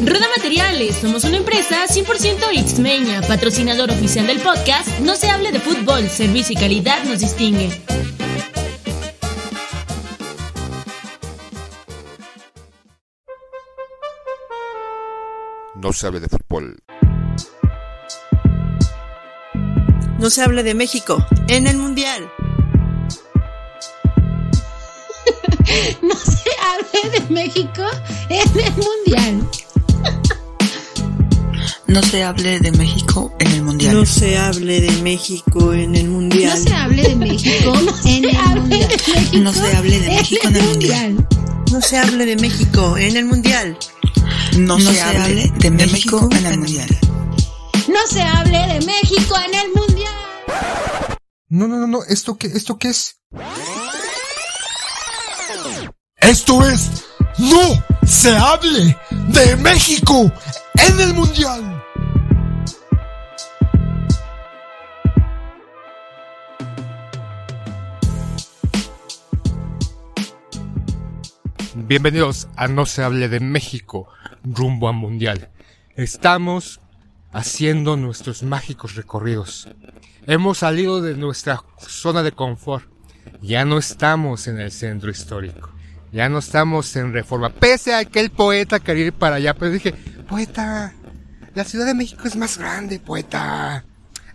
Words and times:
Roda 0.00 0.26
Materiales, 0.36 0.96
somos 0.96 1.24
una 1.24 1.38
empresa 1.38 1.86
100% 1.86 2.66
Xmeña, 2.66 3.20
patrocinador 3.22 3.90
oficial 3.90 4.26
del 4.26 4.40
podcast 4.40 4.88
No 5.00 5.16
se 5.16 5.28
hable 5.28 5.50
de 5.50 5.60
fútbol, 5.60 6.08
servicio 6.08 6.54
y 6.54 6.56
calidad 6.56 7.02
nos 7.04 7.18
distingue. 7.20 7.70
No 15.74 15.92
se 15.92 16.06
hable 16.06 16.20
de 16.20 16.28
fútbol. 16.28 16.76
No 20.18 20.30
se 20.30 20.42
hable 20.42 20.62
de 20.62 20.74
México 20.74 21.24
en 21.48 21.66
el 21.66 21.76
Mundial. 21.76 22.30
no 26.02 26.14
se 26.16 26.30
hable 26.30 26.37
de 27.12 27.20
México 27.32 27.82
en 28.28 28.48
el 28.58 28.74
Mundial. 28.76 29.48
No 31.86 32.02
se 32.02 32.22
hable 32.22 32.58
de 32.60 32.72
México 32.72 33.32
en 33.38 33.52
el 33.52 33.62
Mundial. 33.62 33.94
No 33.94 34.04
se 34.06 34.36
hable 34.36 34.80
de 34.80 34.90
México 35.02 35.72
en 35.72 35.94
el 35.94 36.08
Mundial. 36.08 36.50
No 36.50 36.64
se 36.64 36.74
hable 36.74 37.02
de 37.02 37.16
México 37.16 37.72
en 38.04 38.24
el 38.24 38.34
Mundial. 38.34 38.76
No 39.32 39.52
se 39.52 39.76
hable 39.76 39.98
de 39.98 40.08
México 40.08 40.48
en 40.48 40.56
el 40.56 40.64
Mundial. 40.64 41.28
No 41.70 41.80
se 41.80 41.96
hable 41.96 42.26
de 42.26 42.36
México 42.36 42.88
en 43.00 43.16
el 43.16 43.24
Mundial. 43.24 43.78
No 44.58 44.80
se 44.80 45.00
hable 45.00 45.50
de 45.58 45.70
México 45.70 46.28
en 46.32 46.46
el 46.46 46.58
Mundial. 46.58 46.98
No 47.88 48.06
se 48.08 48.22
hable 48.22 48.58
de 48.58 48.86
México 48.86 49.36
en 49.46 49.54
el 49.54 49.72
Mundial. 49.74 50.14
No, 51.48 51.68
no, 51.68 51.76
no, 51.78 51.86
no. 51.86 52.04
¿Esto 52.04 52.36
qué, 52.36 52.48
esto 52.48 52.78
qué 52.78 52.88
es? 52.88 53.16
Esto 56.28 56.62
es 56.62 57.06
No 57.38 57.82
se 58.06 58.36
hable 58.36 58.98
de 59.28 59.56
México 59.56 60.30
en 60.74 61.00
el 61.00 61.14
Mundial. 61.14 61.82
Bienvenidos 71.74 72.48
a 72.56 72.68
No 72.68 72.84
se 72.84 73.02
hable 73.02 73.30
de 73.30 73.40
México 73.40 74.10
rumbo 74.44 74.90
al 74.90 74.96
Mundial. 74.96 75.48
Estamos 75.96 76.82
haciendo 77.32 77.96
nuestros 77.96 78.42
mágicos 78.42 78.96
recorridos. 78.96 79.66
Hemos 80.26 80.58
salido 80.58 81.00
de 81.00 81.16
nuestra 81.16 81.64
zona 81.78 82.22
de 82.22 82.32
confort. 82.32 82.84
Ya 83.40 83.64
no 83.64 83.78
estamos 83.78 84.46
en 84.46 84.60
el 84.60 84.72
centro 84.72 85.10
histórico. 85.10 85.77
Ya 86.12 86.28
no 86.28 86.38
estamos 86.38 86.94
en 86.96 87.12
reforma. 87.12 87.50
Pese 87.50 87.94
a 87.94 88.04
que 88.04 88.20
el 88.20 88.30
poeta 88.30 88.80
quería 88.80 89.06
ir 89.06 89.12
para 89.12 89.36
allá, 89.36 89.54
pero 89.54 89.70
dije, 89.70 89.92
poeta, 90.28 90.94
la 91.54 91.64
Ciudad 91.64 91.86
de 91.86 91.94
México 91.94 92.22
es 92.26 92.36
más 92.36 92.58
grande, 92.58 92.98
poeta. 92.98 93.84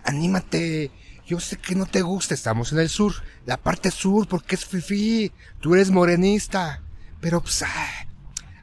Anímate. 0.03 0.91
Yo 1.25 1.39
sé 1.39 1.57
que 1.57 1.73
no 1.73 1.85
te 1.85 2.01
gusta, 2.01 2.33
estamos 2.33 2.73
en 2.73 2.79
el 2.79 2.89
sur, 2.89 3.13
la 3.45 3.55
parte 3.55 3.91
sur, 3.91 4.27
porque 4.27 4.55
es 4.55 4.65
fifi. 4.65 5.31
Tú 5.61 5.73
eres 5.73 5.89
morenista. 5.89 6.81
Pero, 7.21 7.41
pues, 7.41 7.63
ah, 7.63 8.05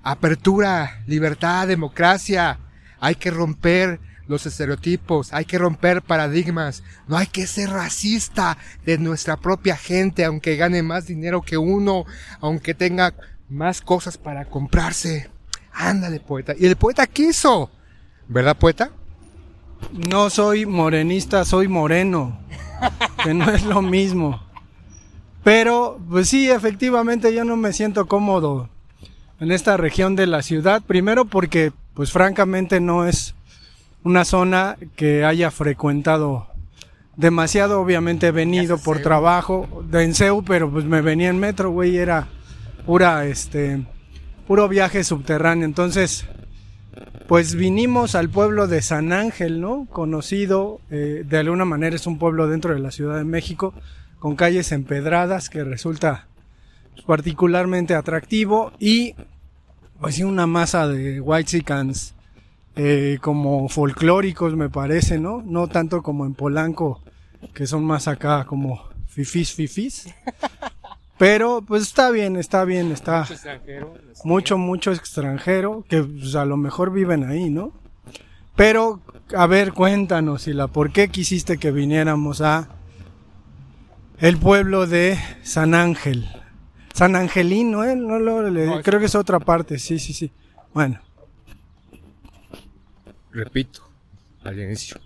apertura, 0.02 1.02
libertad, 1.06 1.66
democracia. 1.66 2.58
Hay 3.00 3.14
que 3.14 3.30
romper 3.30 3.98
los 4.30 4.46
estereotipos, 4.46 5.32
hay 5.32 5.44
que 5.44 5.58
romper 5.58 6.02
paradigmas, 6.02 6.84
no 7.08 7.16
hay 7.16 7.26
que 7.26 7.48
ser 7.48 7.70
racista 7.70 8.56
de 8.86 8.96
nuestra 8.96 9.36
propia 9.36 9.76
gente, 9.76 10.24
aunque 10.24 10.54
gane 10.54 10.84
más 10.84 11.08
dinero 11.08 11.42
que 11.42 11.58
uno, 11.58 12.04
aunque 12.40 12.72
tenga 12.72 13.12
más 13.48 13.80
cosas 13.80 14.16
para 14.16 14.44
comprarse. 14.44 15.28
Ándale, 15.72 16.20
poeta. 16.20 16.54
Y 16.56 16.66
el 16.66 16.76
poeta 16.76 17.08
quiso, 17.08 17.72
¿verdad, 18.28 18.56
poeta? 18.56 18.92
No 19.92 20.30
soy 20.30 20.64
morenista, 20.64 21.44
soy 21.44 21.66
moreno, 21.66 22.38
que 23.24 23.34
no 23.34 23.50
es 23.50 23.64
lo 23.64 23.82
mismo. 23.82 24.40
Pero, 25.42 25.98
pues 26.08 26.28
sí, 26.28 26.48
efectivamente 26.48 27.34
yo 27.34 27.44
no 27.44 27.56
me 27.56 27.72
siento 27.72 28.06
cómodo 28.06 28.68
en 29.40 29.50
esta 29.50 29.76
región 29.76 30.14
de 30.14 30.28
la 30.28 30.42
ciudad. 30.42 30.82
Primero 30.82 31.24
porque, 31.24 31.72
pues 31.94 32.12
francamente 32.12 32.78
no 32.78 33.08
es 33.08 33.34
una 34.04 34.24
zona 34.24 34.76
que 34.96 35.24
haya 35.24 35.50
frecuentado 35.50 36.48
demasiado. 37.16 37.80
Obviamente 37.80 38.28
he 38.28 38.32
venido 38.32 38.78
por 38.78 39.00
trabajo 39.02 39.84
de 39.88 40.04
Enseu, 40.04 40.42
pero 40.44 40.70
pues 40.70 40.84
me 40.84 41.00
venía 41.00 41.28
en 41.28 41.38
metro, 41.38 41.70
güey, 41.70 41.96
era 41.96 42.28
pura, 42.86 43.26
este, 43.26 43.84
puro 44.46 44.68
viaje 44.68 45.04
subterráneo. 45.04 45.64
Entonces, 45.64 46.26
pues 47.28 47.54
vinimos 47.54 48.14
al 48.14 48.28
pueblo 48.28 48.66
de 48.66 48.82
San 48.82 49.12
Ángel, 49.12 49.60
¿no? 49.60 49.86
Conocido, 49.90 50.80
eh, 50.90 51.24
de 51.24 51.38
alguna 51.38 51.64
manera 51.64 51.94
es 51.94 52.06
un 52.06 52.18
pueblo 52.18 52.48
dentro 52.48 52.74
de 52.74 52.80
la 52.80 52.90
Ciudad 52.90 53.18
de 53.18 53.24
México 53.24 53.74
con 54.18 54.36
calles 54.36 54.72
empedradas 54.72 55.48
que 55.48 55.64
resulta 55.64 56.26
particularmente 57.06 57.94
atractivo 57.94 58.72
y 58.78 59.14
pues 60.00 60.18
una 60.20 60.46
masa 60.46 60.88
de 60.88 61.20
white 61.20 61.50
eh, 62.76 63.18
como 63.20 63.68
folclóricos 63.68 64.56
me 64.56 64.68
parece, 64.70 65.18
¿no? 65.18 65.42
No 65.42 65.68
tanto 65.68 66.02
como 66.02 66.26
en 66.26 66.34
Polanco 66.34 67.00
que 67.54 67.66
son 67.66 67.84
más 67.84 68.08
acá 68.08 68.44
como 68.44 68.82
fifis 69.06 69.52
fifis. 69.52 70.14
Pero 71.18 71.62
pues 71.66 71.82
está 71.82 72.10
bien, 72.10 72.36
está 72.36 72.64
bien, 72.64 72.92
está 72.92 73.20
mucho 73.20 73.34
extranjero, 73.34 73.94
mucho 74.24 74.58
mucho 74.58 74.92
extranjero 74.92 75.84
que 75.88 76.02
pues, 76.02 76.34
a 76.34 76.46
lo 76.46 76.56
mejor 76.56 76.92
viven 76.92 77.24
ahí, 77.24 77.50
¿no? 77.50 77.72
Pero 78.56 79.00
a 79.36 79.46
ver, 79.46 79.72
cuéntanos, 79.72 80.42
Sila, 80.42 80.68
¿por 80.68 80.92
qué 80.92 81.08
quisiste 81.08 81.58
que 81.58 81.70
viniéramos 81.70 82.40
a 82.40 82.68
el 84.20 84.36
pueblo 84.36 84.86
de 84.86 85.18
San 85.42 85.74
Ángel. 85.74 86.28
San 86.92 87.16
Angelino, 87.16 87.84
¿eh? 87.84 87.96
No, 87.96 88.18
lo, 88.18 88.82
creo 88.82 89.00
que 89.00 89.06
es 89.06 89.14
otra 89.14 89.40
parte, 89.40 89.78
sí, 89.78 89.98
sí, 89.98 90.12
sí. 90.12 90.30
Bueno. 90.74 91.00
Repito, 93.32 93.88
al 94.44 94.58
inicio, 94.58 95.00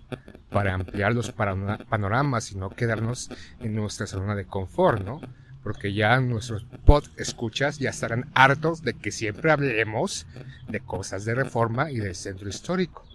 para 0.49 0.73
ampliar 0.73 1.13
los 1.13 1.31
panoramas 1.31 2.51
y 2.51 2.55
no 2.57 2.69
quedarnos 2.69 3.29
en 3.59 3.75
nuestra 3.75 4.07
zona 4.07 4.35
de 4.35 4.45
confort, 4.45 5.03
¿no? 5.03 5.21
Porque 5.63 5.93
ya 5.93 6.19
nuestros 6.19 6.63
pod 6.85 7.05
escuchas 7.17 7.79
ya 7.79 7.89
estarán 7.89 8.29
hartos 8.33 8.83
de 8.83 8.93
que 8.93 9.11
siempre 9.11 9.51
hablemos 9.51 10.25
de 10.67 10.79
cosas 10.79 11.25
de 11.25 11.35
reforma 11.35 11.91
y 11.91 11.97
del 11.97 12.15
centro 12.15 12.49
histórico. 12.49 13.05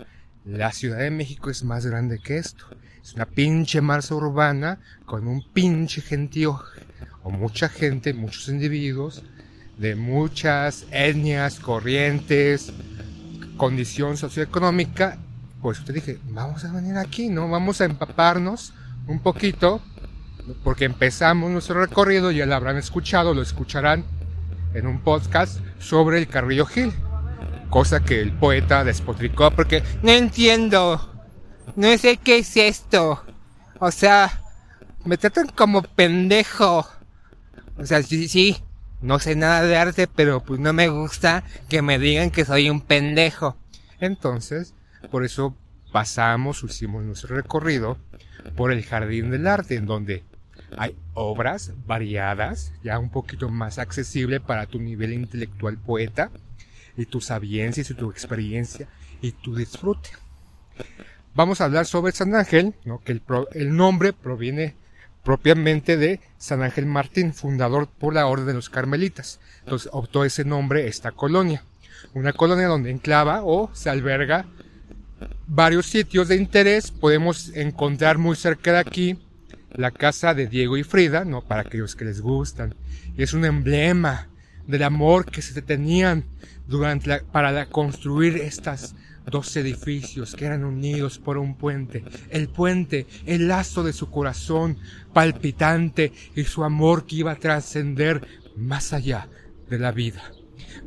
La 0.44 0.72
Ciudad 0.72 0.98
de 0.98 1.10
México 1.10 1.50
es 1.50 1.64
más 1.64 1.86
grande 1.86 2.18
que 2.18 2.38
esto. 2.38 2.66
Es 3.02 3.14
una 3.14 3.26
pinche 3.26 3.80
masa 3.80 4.14
urbana 4.14 4.80
con 5.06 5.26
un 5.28 5.42
pinche 5.52 6.00
gentío 6.00 6.60
o 7.22 7.30
mucha 7.30 7.68
gente, 7.68 8.14
muchos 8.14 8.48
individuos 8.48 9.22
de 9.80 9.96
muchas 9.96 10.86
etnias, 10.90 11.58
corrientes, 11.58 12.70
condición 13.60 14.16
socioeconómica. 14.16 15.18
Pues 15.60 15.84
te 15.84 15.92
dije, 15.92 16.18
vamos 16.30 16.64
a 16.64 16.72
venir 16.72 16.96
aquí, 16.96 17.28
¿no? 17.28 17.50
Vamos 17.50 17.82
a 17.82 17.84
empaparnos 17.84 18.72
un 19.06 19.18
poquito 19.20 19.82
porque 20.64 20.86
empezamos 20.86 21.50
nuestro 21.50 21.78
recorrido, 21.78 22.30
ya 22.30 22.46
lo 22.46 22.54
habrán 22.54 22.78
escuchado, 22.78 23.34
lo 23.34 23.42
escucharán 23.42 24.06
en 24.72 24.86
un 24.86 25.00
podcast 25.00 25.60
sobre 25.78 26.16
el 26.16 26.26
Carrillo 26.26 26.64
Gil. 26.64 26.90
Cosa 27.68 28.00
que 28.00 28.22
el 28.22 28.32
poeta 28.32 28.82
despotricó 28.82 29.50
porque 29.50 29.82
no 30.02 30.10
entiendo 30.10 30.98
no 31.76 31.98
sé 31.98 32.16
qué 32.16 32.38
es 32.38 32.56
esto. 32.56 33.22
O 33.78 33.90
sea, 33.90 34.40
me 35.04 35.18
tratan 35.18 35.48
como 35.48 35.82
pendejo. 35.82 36.86
O 37.76 37.84
sea, 37.84 38.02
sí, 38.02 38.26
sí, 38.26 38.56
no 39.02 39.18
sé 39.18 39.36
nada 39.36 39.62
de 39.62 39.76
arte, 39.76 40.06
pero 40.06 40.40
pues 40.40 40.60
no 40.60 40.72
me 40.72 40.88
gusta 40.88 41.44
que 41.68 41.82
me 41.82 41.98
digan 41.98 42.30
que 42.30 42.44
soy 42.44 42.70
un 42.70 42.80
pendejo. 42.80 43.56
Entonces, 44.00 44.74
por 45.10 45.24
eso 45.24 45.56
pasamos, 45.92 46.62
hicimos 46.62 47.04
nuestro 47.04 47.36
recorrido 47.36 47.98
por 48.56 48.72
el 48.72 48.84
Jardín 48.84 49.30
del 49.30 49.46
Arte, 49.46 49.76
en 49.76 49.86
donde 49.86 50.24
hay 50.76 50.96
obras 51.14 51.72
variadas, 51.86 52.72
ya 52.82 52.98
un 52.98 53.10
poquito 53.10 53.48
más 53.48 53.78
accesible 53.78 54.40
para 54.40 54.66
tu 54.66 54.78
nivel 54.78 55.12
intelectual 55.12 55.76
poeta, 55.76 56.30
y 56.96 57.06
tus 57.06 57.26
sabiencias 57.26 57.90
y 57.90 57.94
tu 57.94 58.10
experiencia 58.10 58.88
y 59.22 59.32
tu 59.32 59.54
disfrute 59.54 60.10
vamos 61.34 61.60
a 61.60 61.64
hablar 61.64 61.86
sobre 61.86 62.12
San 62.12 62.34
Ángel, 62.34 62.74
¿no? 62.84 63.00
que 63.00 63.20
el, 63.52 63.76
nombre 63.76 64.12
proviene 64.12 64.74
propiamente 65.24 65.96
de 65.96 66.20
San 66.38 66.62
Ángel 66.62 66.86
Martín, 66.86 67.34
fundador 67.34 67.88
por 67.88 68.14
la 68.14 68.26
Orden 68.26 68.46
de 68.46 68.54
los 68.54 68.70
Carmelitas. 68.70 69.40
Entonces 69.60 69.90
optó 69.92 70.24
ese 70.24 70.44
nombre 70.44 70.86
esta 70.88 71.12
colonia. 71.12 71.64
Una 72.14 72.32
colonia 72.32 72.66
donde 72.66 72.90
enclava 72.90 73.42
o 73.44 73.70
se 73.74 73.90
alberga 73.90 74.46
varios 75.46 75.86
sitios 75.86 76.28
de 76.28 76.36
interés. 76.36 76.90
Podemos 76.90 77.50
encontrar 77.54 78.18
muy 78.18 78.36
cerca 78.36 78.72
de 78.72 78.78
aquí 78.78 79.18
la 79.72 79.90
casa 79.90 80.34
de 80.34 80.46
Diego 80.46 80.76
y 80.76 80.82
Frida, 80.82 81.24
¿no? 81.24 81.42
Para 81.42 81.62
aquellos 81.62 81.94
que 81.94 82.06
les 82.06 82.20
gustan. 82.20 82.74
Es 83.16 83.34
un 83.34 83.44
emblema 83.44 84.28
del 84.66 84.82
amor 84.82 85.26
que 85.26 85.42
se 85.42 85.60
tenían 85.62 86.24
durante 86.66 87.08
la- 87.08 87.20
para 87.20 87.52
la- 87.52 87.66
construir 87.66 88.36
estas 88.38 88.94
dos 89.26 89.54
edificios 89.56 90.34
que 90.34 90.44
eran 90.46 90.64
unidos 90.64 91.18
por 91.18 91.38
un 91.38 91.54
puente. 91.56 92.04
El 92.30 92.48
puente, 92.48 93.06
el 93.26 93.48
lazo 93.48 93.82
de 93.82 93.92
su 93.92 94.10
corazón 94.10 94.78
palpitante 95.12 96.12
y 96.34 96.44
su 96.44 96.64
amor 96.64 97.06
que 97.06 97.16
iba 97.16 97.32
a 97.32 97.36
trascender 97.36 98.26
más 98.56 98.92
allá 98.92 99.28
de 99.68 99.78
la 99.78 99.92
vida. 99.92 100.22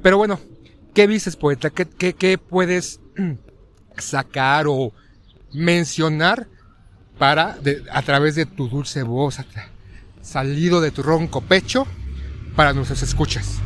Pero 0.01 0.17
bueno, 0.17 0.39
¿qué 0.93 1.07
dices, 1.07 1.35
poeta? 1.35 1.69
¿Qué, 1.69 1.85
qué, 1.85 2.13
qué 2.13 2.37
puedes 2.37 2.99
sacar 3.97 4.65
o 4.67 4.93
mencionar 5.53 6.47
para, 7.17 7.57
de- 7.59 7.83
a 7.91 8.01
través 8.01 8.35
de 8.35 8.45
tu 8.45 8.67
dulce 8.67 9.03
voz, 9.03 9.37
salido 10.21 10.81
de 10.81 10.91
tu 10.91 11.03
ronco 11.03 11.41
pecho, 11.41 11.85
para 12.55 12.73
nuestros 12.73 13.03
escuchas? 13.03 13.59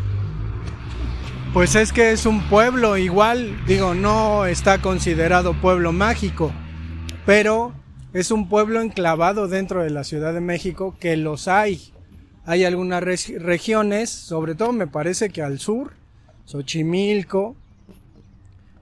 Pues 1.57 1.73
es 1.73 1.91
que 1.91 2.11
es 2.11 2.27
un 2.27 2.47
pueblo 2.49 2.97
igual, 2.97 3.57
digo, 3.65 3.95
no 3.95 4.45
está 4.45 4.79
considerado 4.79 5.59
pueblo 5.59 5.91
mágico, 5.91 6.51
pero 7.25 7.73
es 8.13 8.29
un 8.29 8.47
pueblo 8.47 8.79
enclavado 8.79 9.47
dentro 9.47 9.81
de 9.81 9.89
la 9.89 10.03
Ciudad 10.03 10.35
de 10.35 10.39
México 10.39 10.95
que 10.99 11.17
los 11.17 11.47
hay. 11.47 11.91
Hay 12.45 12.63
algunas 12.63 13.01
reg- 13.01 13.39
regiones, 13.39 14.11
sobre 14.11 14.53
todo 14.53 14.71
me 14.71 14.85
parece 14.85 15.29
que 15.29 15.41
al 15.41 15.57
sur, 15.57 15.93
Xochimilco, 16.45 17.55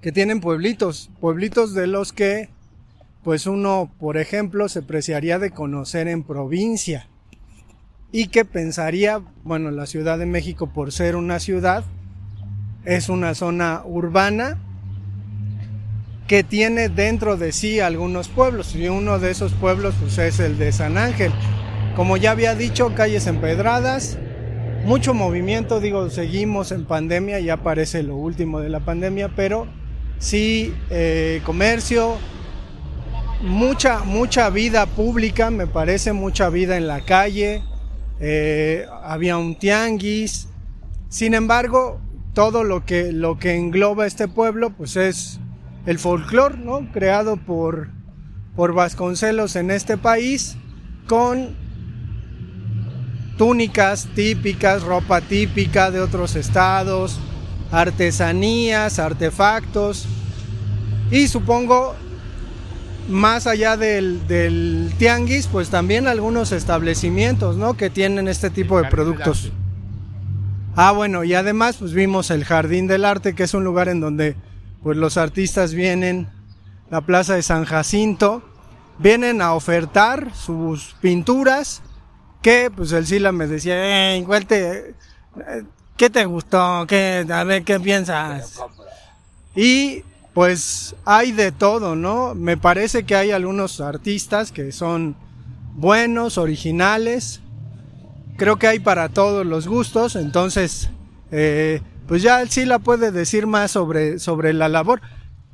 que 0.02 0.12
tienen 0.12 0.42
pueblitos, 0.42 1.10
pueblitos 1.22 1.74
de 1.76 1.88
los 1.88 2.12
que 2.12 2.50
pues 3.24 3.48
uno, 3.48 3.90
por 4.02 4.18
ejemplo, 4.18 4.68
se 4.68 4.82
preciaría 4.82 5.40
de 5.40 5.52
conocer 5.52 6.10
en 6.10 6.24
provincia 6.24 7.08
y 8.12 8.28
que 8.28 8.44
pensaría, 8.44 9.22
bueno, 9.46 9.72
la 9.72 9.86
Ciudad 9.86 10.18
de 10.20 10.26
México 10.26 10.74
por 10.74 10.92
ser 10.92 11.16
una 11.16 11.40
ciudad, 11.40 11.86
es 12.86 13.10
una 13.10 13.34
zona 13.34 13.82
urbana 13.84 14.58
que 16.28 16.44
tiene 16.44 16.90
dentro 16.90 17.38
de 17.38 17.52
sí 17.52 17.80
algunos 17.80 18.30
pueblos 18.30 18.76
y 18.76 18.88
uno 18.88 19.20
de 19.20 19.32
esos 19.32 19.54
pueblos 19.54 19.94
pues 20.00 20.18
es 20.18 20.40
el 20.40 20.58
de 20.58 20.72
San 20.72 20.98
Ángel. 20.98 21.32
Como 21.96 22.18
ya 22.18 22.32
había 22.32 22.56
dicho, 22.56 22.94
calles 22.96 23.28
empedradas, 23.28 24.18
mucho 24.86 25.14
movimiento, 25.14 25.80
digo, 25.80 26.10
seguimos 26.10 26.72
en 26.72 26.86
pandemia, 26.86 27.40
ya 27.40 27.58
parece 27.58 28.04
lo 28.04 28.16
último 28.16 28.60
de 28.60 28.70
la 28.70 28.82
pandemia, 28.82 29.30
pero 29.36 29.68
sí 30.20 30.74
eh, 30.90 31.42
comercio, 31.44 32.18
mucha, 33.42 34.04
mucha 34.04 34.50
vida 34.50 34.86
pública, 34.86 35.52
me 35.52 35.68
parece, 35.68 36.14
mucha 36.14 36.50
vida 36.50 36.78
en 36.78 36.88
la 36.88 37.02
calle, 37.02 37.64
eh, 38.20 38.86
había 39.04 39.38
un 39.38 39.56
tianguis, 39.56 40.50
sin 41.10 41.34
embargo, 41.34 42.00
todo 42.36 42.64
lo 42.64 42.86
que, 42.86 43.12
lo 43.12 43.40
que 43.40 43.56
engloba 43.56 44.06
este 44.06 44.28
pueblo, 44.28 44.70
pues 44.70 44.98
es 44.98 45.40
el 45.88 45.98
folclore, 45.98 46.58
¿no? 46.58 46.92
Creado 46.92 47.38
por, 47.38 47.88
por 48.56 48.74
Vasconcelos 48.74 49.56
en 49.56 49.72
este 49.72 49.98
país, 49.98 50.58
con 51.08 51.56
túnicas 53.38 54.08
típicas, 54.16 54.84
ropa 54.84 55.22
típica 55.22 55.90
de 55.92 56.02
otros 56.02 56.36
estados, 56.36 57.20
artesanías, 57.72 59.00
artefactos, 59.00 60.06
y 61.12 61.30
supongo, 61.30 61.96
más 63.08 63.48
allá 63.48 63.78
del, 63.78 64.28
del 64.28 64.92
tianguis, 64.98 65.48
pues 65.48 65.70
también 65.70 66.08
algunos 66.08 66.52
establecimientos, 66.52 67.56
¿no? 67.56 67.78
Que 67.78 67.90
tienen 67.90 68.28
este 68.28 68.50
tipo 68.50 68.82
de 68.82 68.90
productos. 68.90 69.54
Ah, 70.78 70.92
bueno, 70.92 71.24
y 71.24 71.34
además 71.34 71.78
pues 71.78 71.94
vimos 71.94 72.32
el 72.32 72.44
Jardín 72.44 72.86
del 72.88 73.06
Arte, 73.06 73.34
que 73.34 73.44
es 73.44 73.54
un 73.54 73.64
lugar 73.64 73.88
en 73.88 74.02
donde 74.02 74.36
pues 74.84 74.98
los 74.98 75.16
artistas 75.16 75.74
vienen, 75.74 76.28
la 76.90 77.00
Plaza 77.02 77.36
de 77.36 77.44
San 77.44 77.64
Jacinto, 77.64 78.44
vienen 79.00 79.42
a 79.42 79.54
ofertar 79.54 80.36
sus 80.36 80.96
pinturas, 81.00 81.82
que 82.42 82.70
pues 82.76 82.92
el 82.92 83.08
Sila 83.08 83.32
me 83.32 83.48
decía, 83.48 84.16
eh, 84.16 84.24
¿cuál 84.26 84.46
te, 84.46 84.96
¿qué 85.96 86.10
te 86.10 86.26
gustó? 86.26 86.86
¿Qué, 86.88 87.26
a 87.30 87.44
ver, 87.46 87.64
¿qué 87.64 87.80
piensas? 87.80 88.62
Y 89.56 90.04
pues 90.34 90.94
hay 91.06 91.32
de 91.32 91.54
todo, 91.54 91.96
¿no? 91.96 92.36
Me 92.36 92.58
parece 92.58 93.06
que 93.06 93.16
hay 93.16 93.32
algunos 93.32 93.80
artistas 93.80 94.52
que 94.52 94.74
son 94.74 95.16
buenos, 95.74 96.38
originales, 96.38 97.40
creo 98.38 98.58
que 98.58 98.68
hay 98.68 98.80
para 98.80 99.10
todos 99.10 99.46
los 99.46 99.68
gustos, 99.68 100.16
entonces, 100.16 100.90
eh, 101.32 101.82
pues 102.08 102.22
ya 102.22 102.42
el 102.42 102.50
Sila 102.50 102.80
puede 102.80 103.12
decir 103.12 103.48
más 103.48 103.72
sobre, 103.72 104.20
sobre 104.20 104.54
la 104.54 104.70
labor, 104.70 105.02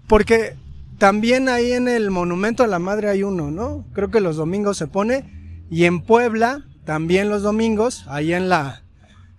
porque 0.08 0.56
también 0.98 1.50
ahí 1.50 1.72
en 1.72 1.88
el 1.88 2.12
Monumento 2.12 2.64
a 2.64 2.68
la 2.68 2.80
Madre 2.80 3.10
hay 3.10 3.24
uno, 3.24 3.52
¿no? 3.52 3.86
Creo 3.94 4.12
que 4.12 4.22
los 4.22 4.36
domingos 4.36 4.78
se 4.78 4.88
pone, 4.88 5.66
y 5.70 5.86
en 5.86 6.02
Puebla, 6.02 6.66
también 6.86 7.30
los 7.30 7.44
domingos, 7.44 8.06
ahí 8.08 8.34
en 8.34 8.50
la, 8.50 8.84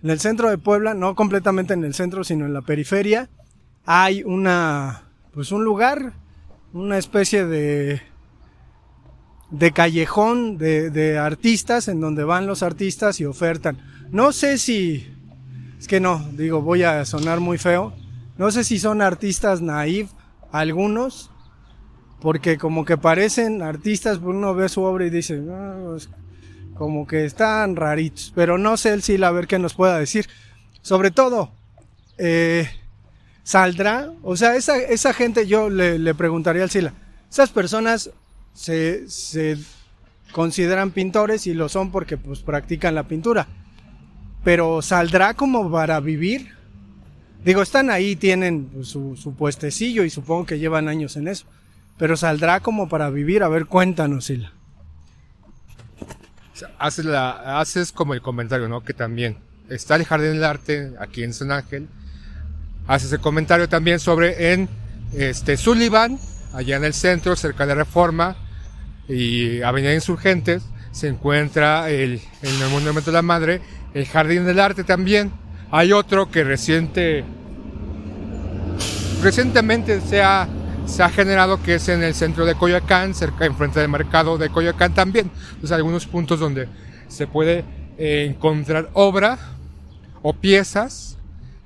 en 0.01 0.09
el 0.09 0.19
centro 0.19 0.49
de 0.49 0.57
Puebla, 0.57 0.93
no 0.93 1.15
completamente 1.15 1.73
en 1.73 1.83
el 1.83 1.93
centro, 1.93 2.23
sino 2.23 2.45
en 2.45 2.53
la 2.53 2.61
periferia, 2.61 3.29
hay 3.85 4.23
una, 4.23 5.03
pues 5.33 5.51
un 5.51 5.63
lugar, 5.63 6.13
una 6.73 6.97
especie 6.97 7.45
de, 7.45 8.01
de 9.53 9.71
callejón 9.71 10.57
de, 10.57 10.89
de 10.89 11.19
artistas 11.19 11.87
en 11.87 12.01
donde 12.01 12.23
van 12.23 12.47
los 12.47 12.63
artistas 12.63 13.19
y 13.19 13.25
ofertan. 13.25 13.77
No 14.09 14.31
sé 14.31 14.57
si, 14.57 15.07
es 15.79 15.87
que 15.87 15.99
no, 15.99 16.27
digo, 16.31 16.61
voy 16.61 16.81
a 16.83 17.05
sonar 17.05 17.39
muy 17.39 17.59
feo. 17.59 17.93
No 18.37 18.49
sé 18.49 18.63
si 18.63 18.79
son 18.79 19.03
artistas 19.03 19.61
naif, 19.61 20.09
algunos, 20.51 21.29
porque 22.19 22.57
como 22.57 22.83
que 22.83 22.97
parecen 22.97 23.61
artistas, 23.61 24.17
pues 24.17 24.35
uno 24.35 24.55
ve 24.55 24.69
su 24.69 24.81
obra 24.81 25.05
y 25.05 25.11
dice, 25.11 25.37
"No, 25.37 25.95
es 25.95 26.09
como 26.73 27.05
que 27.05 27.23
están 27.25 27.75
raritos, 27.75 28.33
pero 28.33 28.57
no 28.57 28.75
sé 28.75 28.91
el 28.91 29.03
Sila 29.03 29.27
a 29.27 29.31
ver 29.31 29.45
qué 29.45 29.59
nos 29.59 29.75
pueda 29.75 29.99
decir. 29.99 30.27
Sobre 30.81 31.11
todo, 31.11 31.51
eh, 32.17 32.67
¿saldrá? 33.43 34.11
O 34.23 34.35
sea, 34.35 34.55
esa, 34.55 34.77
esa 34.77 35.13
gente, 35.13 35.45
yo 35.45 35.69
le, 35.69 35.99
le 35.99 36.15
preguntaría 36.15 36.63
al 36.63 36.71
Sila, 36.71 36.93
esas 37.29 37.51
personas 37.51 38.09
se, 38.53 39.57
consideran 40.31 40.91
pintores 40.91 41.47
y 41.47 41.53
lo 41.53 41.69
son 41.69 41.91
porque 41.91 42.17
pues 42.17 42.41
practican 42.41 42.95
la 42.95 43.07
pintura. 43.07 43.47
Pero 44.43 44.81
¿saldrá 44.81 45.33
como 45.33 45.71
para 45.71 45.99
vivir? 45.99 46.51
Digo, 47.45 47.61
están 47.61 47.89
ahí, 47.89 48.15
tienen 48.15 48.65
pues, 48.65 48.87
su, 48.87 49.15
su 49.15 49.35
puestecillo 49.35 50.03
y 50.03 50.09
supongo 50.09 50.45
que 50.45 50.59
llevan 50.59 50.87
años 50.87 51.17
en 51.17 51.27
eso. 51.27 51.45
Pero 51.97 52.17
¿saldrá 52.17 52.59
como 52.59 52.89
para 52.89 53.09
vivir? 53.09 53.43
A 53.43 53.47
ver, 53.47 53.65
cuéntanos, 53.65 54.25
Sila. 54.25 54.51
Haces, 56.79 57.05
la, 57.05 57.59
haces 57.59 57.91
como 57.91 58.13
el 58.13 58.21
comentario, 58.21 58.67
¿no? 58.67 58.83
Que 58.83 58.93
también 58.93 59.37
está 59.69 59.95
el 59.95 60.05
Jardín 60.05 60.33
del 60.33 60.43
Arte 60.43 60.93
aquí 60.99 61.23
en 61.23 61.33
San 61.33 61.51
Ángel. 61.51 61.87
Haces 62.87 63.11
el 63.13 63.19
comentario 63.19 63.69
también 63.69 63.99
sobre 63.99 64.53
en 64.53 64.69
este 65.13 65.57
Sullivan, 65.57 66.19
allá 66.53 66.77
en 66.77 66.83
el 66.83 66.93
centro, 66.93 67.35
cerca 67.35 67.65
de 67.65 67.75
Reforma 67.75 68.37
y 69.07 69.61
Avenida 69.61 69.93
Insurgentes, 69.93 70.63
se 70.91 71.07
encuentra 71.07 71.89
el, 71.89 72.21
en 72.41 72.61
el 72.61 72.69
Monumento 72.69 73.11
de 73.11 73.15
la 73.15 73.21
Madre, 73.21 73.61
el 73.93 74.05
Jardín 74.05 74.45
del 74.45 74.59
Arte 74.59 74.83
también. 74.83 75.31
Hay 75.71 75.91
otro 75.91 76.29
que 76.29 76.43
reciente, 76.43 77.23
recientemente 79.21 80.01
se 80.01 80.21
ha, 80.21 80.47
se 80.85 81.01
ha 81.01 81.09
generado 81.09 81.61
que 81.63 81.75
es 81.75 81.89
en 81.89 82.03
el 82.03 82.13
centro 82.13 82.45
de 82.45 82.55
Coyoacán, 82.55 83.15
cerca 83.15 83.45
enfrente 83.45 83.79
del 83.79 83.89
mercado 83.89 84.37
de 84.37 84.49
Coyoacán 84.49 84.93
también. 84.93 85.31
Pues 85.59 85.71
algunos 85.71 86.05
puntos 86.05 86.39
donde 86.39 86.67
se 87.07 87.25
puede 87.25 87.65
eh, 87.97 88.27
encontrar 88.29 88.89
obra 88.93 89.39
o 90.21 90.33
piezas 90.33 91.17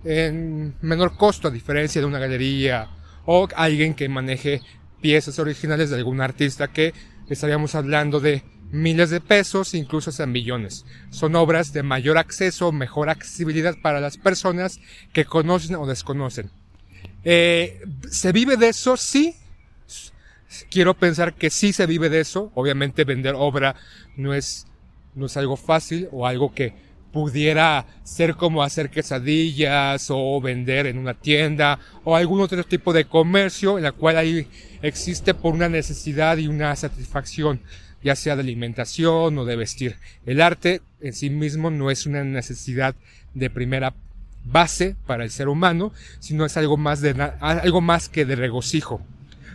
en 0.03 0.74
menor 0.82 1.17
costo 1.17 1.50
a 1.50 1.51
diferencia 1.51 2.00
de 2.00 2.08
una 2.08 2.20
galería 2.20 2.88
o 3.25 3.48
alguien 3.56 3.94
que 3.94 4.08
maneje 4.08 4.62
piezas 5.01 5.38
originales 5.38 5.89
de 5.89 5.98
algún 5.98 6.22
artista 6.22 6.70
que 6.70 6.94
estaríamos 7.30 7.76
hablando 7.76 8.20
de 8.20 8.44
miles 8.72 9.10
de 9.10 9.22
pesos, 9.22 9.74
incluso 9.74 10.10
hasta 10.10 10.26
millones. 10.26 10.86
Son 11.10 11.36
obras 11.36 11.74
de 11.74 11.84
mayor 11.84 12.18
acceso, 12.18 12.72
mejor 12.72 13.10
accesibilidad 13.10 13.76
para 13.82 14.02
las 14.02 14.18
personas 14.18 14.80
que 15.14 15.26
conocen 15.26 15.76
o 15.76 15.88
desconocen. 15.88 16.50
Eh, 17.24 17.82
¿Se 18.10 18.32
vive 18.32 18.58
de 18.58 18.70
eso? 18.70 18.98
Sí. 18.98 19.36
Quiero 20.70 20.94
pensar 20.94 21.34
que 21.34 21.50
sí 21.50 21.74
se 21.74 21.86
vive 21.86 22.10
de 22.10 22.22
eso. 22.22 22.52
Obviamente 22.56 23.04
vender 23.04 23.36
obra 23.36 23.76
no 24.16 24.34
es, 24.34 24.66
no 25.14 25.26
es 25.26 25.36
algo 25.38 25.58
fácil 25.58 26.08
o 26.12 26.26
algo 26.26 26.54
que 26.54 26.74
pudiera 27.18 27.84
ser 28.04 28.36
como 28.36 28.62
hacer 28.62 28.92
quesadillas 28.92 30.06
o 30.12 30.40
vender 30.40 30.86
en 30.86 31.00
una 31.00 31.16
tienda 31.16 31.80
o 32.04 32.16
algún 32.16 32.42
otro 32.42 32.64
tipo 32.64 32.94
de 32.94 33.06
comercio 33.06 33.80
en 33.80 33.86
la 33.86 33.92
cual 33.92 34.18
ahí 34.18 34.48
existe 34.84 35.34
por 35.34 35.56
una 35.56 35.68
necesidad 35.68 36.38
y 36.38 36.48
una 36.48 36.76
satisfacción 36.76 37.60
ya 38.04 38.16
sea 38.16 38.36
de 38.36 38.44
alimentación 38.44 39.36
o 39.36 39.46
de 39.46 39.56
vestir. 39.56 39.96
El 40.28 40.42
arte 40.42 40.82
en 41.02 41.14
sí 41.14 41.32
mismo 41.32 41.72
no 41.72 41.90
es 41.90 42.06
una 42.06 42.24
necesidad 42.24 42.94
de 43.34 43.50
primera 43.50 43.96
base 44.46 44.96
para 45.08 45.24
el 45.24 45.32
ser 45.32 45.48
humano, 45.48 45.92
sino 46.20 46.46
es 46.46 46.56
algo 46.56 46.78
más 46.78 47.02
de 47.02 47.16
algo 47.40 47.82
más 47.82 48.10
que 48.10 48.26
de 48.26 48.36
regocijo. 48.36 49.02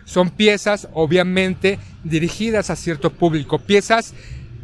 Son 0.03 0.31
piezas 0.31 0.89
obviamente 0.91 1.79
dirigidas 2.03 2.69
a 2.69 2.75
cierto 2.75 3.09
público, 3.09 3.59
piezas 3.59 4.13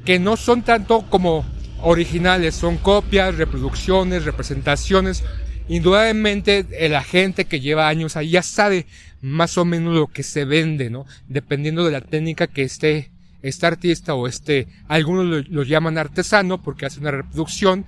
que 0.03 0.20
no 0.20 0.36
son 0.36 0.63
tanto 0.63 1.03
como 1.10 1.46
originales, 1.81 2.55
son 2.55 2.77
copias, 2.77 3.36
reproducciones, 3.36 4.25
representaciones. 4.25 5.24
Indudablemente 5.67 6.65
la 6.89 7.03
gente 7.03 7.45
que 7.45 7.59
lleva 7.59 7.88
años 7.88 8.15
ahí 8.15 8.31
ya 8.31 8.41
sabe 8.41 8.86
más 9.21 9.57
o 9.57 9.65
menos 9.65 9.95
lo 9.95 10.07
que 10.07 10.24
se 10.24 10.45
vende, 10.45 10.89
¿no? 10.89 11.05
Dependiendo 11.27 11.83
de 11.83 11.91
la 11.91 12.01
técnica 12.01 12.48
que 12.48 12.63
esté 12.63 13.12
este 13.41 13.65
artista 13.65 14.15
o 14.15 14.27
este, 14.27 14.67
algunos 14.88 15.48
lo, 15.50 15.63
llaman 15.63 15.98
artesano 15.98 16.62
porque 16.62 16.86
hace 16.86 17.00
una 17.00 17.12
reproducción 17.12 17.86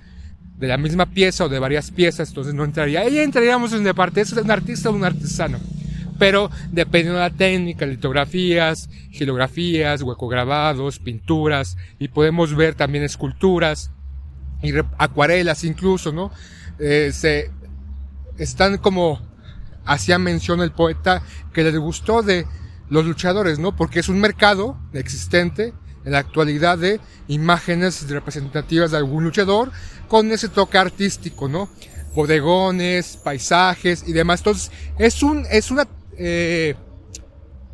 de 0.58 0.68
la 0.68 0.78
misma 0.78 1.06
pieza 1.06 1.44
o 1.44 1.48
de 1.48 1.58
varias 1.58 1.90
piezas, 1.90 2.28
entonces 2.28 2.54
no 2.54 2.64
entraría. 2.64 3.00
Ahí 3.00 3.18
entraríamos 3.18 3.72
en 3.72 3.84
la 3.84 3.94
parte, 3.94 4.20
¿es 4.20 4.32
un 4.32 4.50
artista 4.50 4.90
o 4.90 4.92
un 4.92 5.04
artesano? 5.04 5.58
Pero 6.22 6.52
dependiendo 6.70 7.18
de 7.18 7.28
la 7.28 7.36
técnica, 7.36 7.84
litografías, 7.84 8.88
gilografías, 9.10 10.02
huecograbados, 10.02 11.00
pinturas, 11.00 11.76
y 11.98 12.06
podemos 12.06 12.54
ver 12.54 12.76
también 12.76 13.02
esculturas 13.02 13.90
y 14.62 14.70
re- 14.70 14.84
acuarelas 14.98 15.64
incluso, 15.64 16.12
¿no? 16.12 16.30
Eh, 16.78 17.10
se 17.12 17.50
están 18.38 18.78
como 18.78 19.20
hacía 19.84 20.20
mención 20.20 20.60
el 20.60 20.70
poeta 20.70 21.24
que 21.52 21.64
les 21.64 21.76
gustó 21.76 22.22
de 22.22 22.46
los 22.88 23.04
luchadores, 23.04 23.58
¿no? 23.58 23.74
Porque 23.74 23.98
es 23.98 24.08
un 24.08 24.20
mercado 24.20 24.78
existente 24.92 25.74
en 26.04 26.12
la 26.12 26.18
actualidad 26.18 26.78
de 26.78 27.00
imágenes 27.26 28.08
representativas 28.08 28.92
de 28.92 28.98
algún 28.98 29.24
luchador 29.24 29.72
con 30.06 30.30
ese 30.30 30.48
toque 30.48 30.78
artístico, 30.78 31.48
¿no? 31.48 31.68
Bodegones, 32.14 33.16
paisajes 33.16 34.04
y 34.06 34.12
demás. 34.12 34.38
Entonces, 34.38 34.70
es 35.00 35.20
un, 35.24 35.46
es 35.50 35.72
una, 35.72 35.88
eh, 36.18 36.74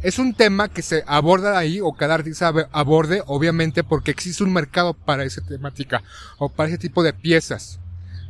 es 0.02 0.18
un 0.18 0.34
tema 0.34 0.68
que 0.68 0.82
se 0.82 1.02
aborda 1.06 1.58
ahí 1.58 1.80
o 1.80 1.92
cada 1.92 2.14
artista 2.14 2.52
ab- 2.52 2.68
aborde, 2.72 3.22
obviamente, 3.26 3.82
porque 3.84 4.10
existe 4.10 4.44
un 4.44 4.52
mercado 4.52 4.94
para 4.94 5.24
esa 5.24 5.44
temática 5.44 6.02
o 6.38 6.48
para 6.48 6.68
ese 6.68 6.78
tipo 6.78 7.02
de 7.02 7.12
piezas. 7.12 7.80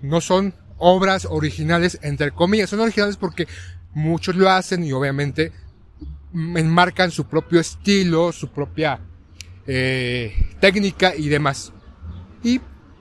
No 0.00 0.20
son 0.20 0.54
obras 0.78 1.26
originales, 1.28 1.98
entre 2.02 2.30
comillas, 2.30 2.70
son 2.70 2.80
originales 2.80 3.16
porque 3.16 3.46
muchos 3.92 4.36
lo 4.36 4.48
hacen 4.48 4.84
y 4.84 4.92
obviamente 4.92 5.52
enmarcan 6.32 7.10
su 7.10 7.26
propio 7.26 7.58
estilo, 7.60 8.32
su 8.32 8.48
propia 8.48 9.00
eh, 9.66 10.54
técnica 10.60 11.14
y 11.16 11.28
demás. 11.28 11.72
Y 12.42 12.60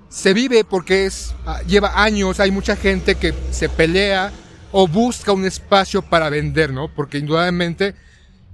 se 0.09 0.33
vive 0.33 0.63
porque 0.63 1.05
es, 1.05 1.35
ah, 1.45 1.61
lleva 1.67 2.01
años, 2.03 2.39
hay 2.39 2.51
mucha 2.51 2.75
gente 2.75 3.15
que 3.15 3.33
se 3.51 3.69
pelea 3.69 4.31
o 4.71 4.87
busca 4.87 5.31
un 5.31 5.45
espacio 5.45 6.01
para 6.01 6.29
vender, 6.29 6.73
¿no? 6.73 6.93
Porque 6.93 7.17
indudablemente 7.17 7.95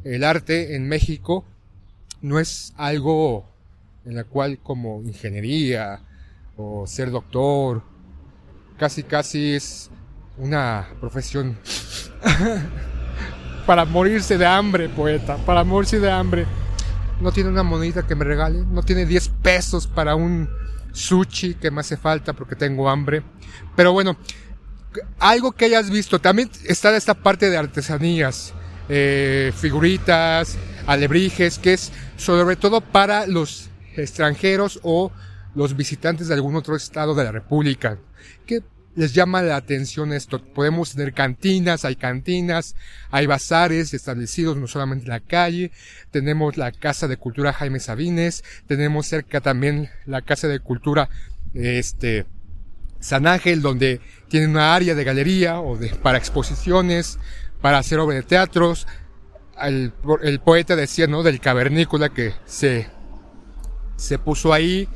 el 0.03 0.23
arte 0.23 0.75
en 0.75 0.87
México 0.87 1.45
no 2.21 2.39
es 2.39 2.73
algo 2.77 3.45
en 4.05 4.15
la 4.15 4.23
cual 4.23 4.59
como 4.61 5.01
ingeniería 5.03 5.99
o 6.57 6.85
ser 6.87 7.09
doctor, 7.09 7.83
casi 8.77 9.03
casi 9.03 9.53
es 9.53 9.89
una 10.37 10.87
profesión 10.99 11.57
para 13.65 13.85
morirse 13.85 14.37
de 14.37 14.45
hambre, 14.45 14.89
poeta, 14.89 15.37
para 15.37 15.63
morirse 15.63 15.99
de 15.99 16.11
hambre. 16.11 16.45
No 17.21 17.31
tiene 17.31 17.49
una 17.49 17.63
monedita 17.63 18.05
que 18.05 18.15
me 18.15 18.25
regale, 18.25 18.63
no 18.65 18.83
tiene 18.83 19.05
10 19.05 19.29
pesos 19.41 19.87
para 19.87 20.15
un 20.15 20.49
sushi 20.91 21.55
que 21.55 21.71
me 21.71 21.81
hace 21.81 21.95
falta 21.95 22.33
porque 22.33 22.55
tengo 22.55 22.89
hambre. 22.89 23.23
Pero 23.75 23.93
bueno, 23.93 24.17
algo 25.19 25.51
que 25.51 25.65
hayas 25.65 25.89
visto, 25.89 26.19
también 26.19 26.49
está 26.65 26.95
esta 26.95 27.13
parte 27.13 27.49
de 27.49 27.57
artesanías, 27.57 28.53
eh, 28.89 29.51
figuritas, 29.55 30.57
alebrijes, 30.87 31.59
que 31.59 31.73
es 31.73 31.91
sobre 32.17 32.55
todo 32.55 32.81
para 32.81 33.27
los 33.27 33.69
extranjeros 33.95 34.79
o 34.83 35.11
los 35.55 35.75
visitantes 35.75 36.27
de 36.27 36.33
algún 36.33 36.55
otro 36.55 36.75
estado 36.75 37.15
de 37.15 37.23
la 37.23 37.31
República, 37.31 37.99
que 38.45 38.63
les 38.95 39.13
llama 39.13 39.41
la 39.41 39.55
atención 39.55 40.13
esto. 40.13 40.43
Podemos 40.43 40.93
tener 40.93 41.13
cantinas, 41.13 41.85
hay 41.85 41.95
cantinas, 41.95 42.75
hay 43.09 43.25
bazares 43.25 43.93
establecidos 43.93 44.57
no 44.57 44.67
solamente 44.67 45.05
en 45.05 45.11
la 45.11 45.19
calle, 45.19 45.71
tenemos 46.11 46.57
la 46.57 46.71
Casa 46.71 47.07
de 47.07 47.17
Cultura 47.17 47.53
Jaime 47.53 47.79
Sabines, 47.79 48.43
tenemos 48.67 49.07
cerca 49.07 49.41
también 49.41 49.89
la 50.05 50.21
Casa 50.21 50.47
de 50.47 50.59
Cultura, 50.59 51.09
este, 51.53 52.25
San 53.03 53.27
Ángel, 53.27 53.61
donde 53.61 53.99
tiene 54.29 54.47
una 54.47 54.73
área 54.73 54.95
de 54.95 55.03
galería 55.03 55.59
o 55.59 55.75
de, 55.75 55.89
para 55.89 56.17
exposiciones, 56.17 57.19
para 57.61 57.77
hacer 57.77 57.99
obra 57.99 58.15
de 58.15 58.23
teatros. 58.23 58.87
El, 59.61 59.91
el 60.21 60.39
poeta 60.39 60.77
decía, 60.77 61.05
¿no? 61.05 61.21
Del 61.21 61.41
cavernícola 61.41 62.09
que 62.09 62.33
se, 62.45 62.87
se 63.97 64.17
puso 64.19 64.53
ahí. 64.53 64.87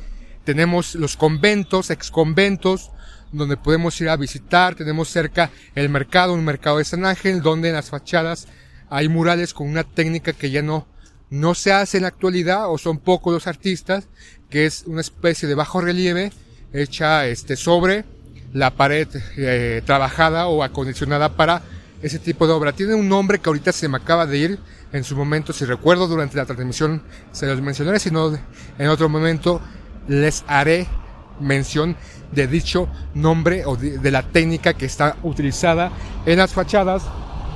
Tenemos 0.44 0.94
los 0.94 1.18
conventos, 1.18 1.90
exconventos, 1.90 2.92
donde 3.30 3.58
podemos 3.58 4.00
ir 4.00 4.08
a 4.08 4.16
visitar. 4.16 4.74
Tenemos 4.74 5.10
cerca 5.10 5.50
el 5.74 5.90
mercado, 5.90 6.32
un 6.32 6.46
mercado 6.46 6.78
de 6.78 6.86
San 6.86 7.04
Ángel, 7.04 7.42
donde 7.42 7.68
en 7.68 7.74
las 7.74 7.90
fachadas 7.90 8.48
hay 8.88 9.10
murales 9.10 9.52
con 9.52 9.68
una 9.68 9.84
técnica 9.84 10.32
que 10.32 10.50
ya 10.50 10.62
no, 10.62 10.88
no 11.28 11.54
se 11.54 11.74
hace 11.74 11.98
en 11.98 12.04
la 12.04 12.08
actualidad, 12.08 12.72
o 12.72 12.78
son 12.78 13.00
pocos 13.00 13.34
los 13.34 13.46
artistas, 13.46 14.08
que 14.48 14.64
es 14.64 14.84
una 14.86 15.02
especie 15.02 15.46
de 15.46 15.54
bajo 15.54 15.82
relieve 15.82 16.32
hecha 16.72 17.26
este 17.26 17.56
sobre 17.56 18.04
la 18.52 18.70
pared 18.70 19.08
eh, 19.36 19.82
trabajada 19.84 20.48
o 20.48 20.62
acondicionada 20.62 21.30
para 21.36 21.62
ese 22.02 22.18
tipo 22.18 22.46
de 22.46 22.52
obra. 22.52 22.72
Tiene 22.72 22.94
un 22.94 23.08
nombre 23.08 23.38
que 23.38 23.48
ahorita 23.48 23.72
se 23.72 23.88
me 23.88 23.96
acaba 23.96 24.26
de 24.26 24.38
ir 24.38 24.58
en 24.92 25.04
su 25.04 25.16
momento, 25.16 25.52
si 25.52 25.64
recuerdo 25.64 26.06
durante 26.06 26.36
la 26.36 26.46
transmisión 26.46 27.02
se 27.32 27.46
los 27.46 27.60
mencionaré, 27.60 27.98
si 27.98 28.10
no 28.10 28.32
en 28.78 28.88
otro 28.88 29.08
momento 29.08 29.60
les 30.06 30.44
haré 30.46 30.86
mención 31.40 31.94
de 32.32 32.46
dicho 32.46 32.88
nombre 33.14 33.64
o 33.66 33.76
de, 33.76 34.10
la 34.10 34.22
técnica 34.22 34.74
que 34.74 34.86
está 34.86 35.16
utilizada 35.22 35.92
en 36.26 36.38
las 36.38 36.52
fachadas 36.52 37.02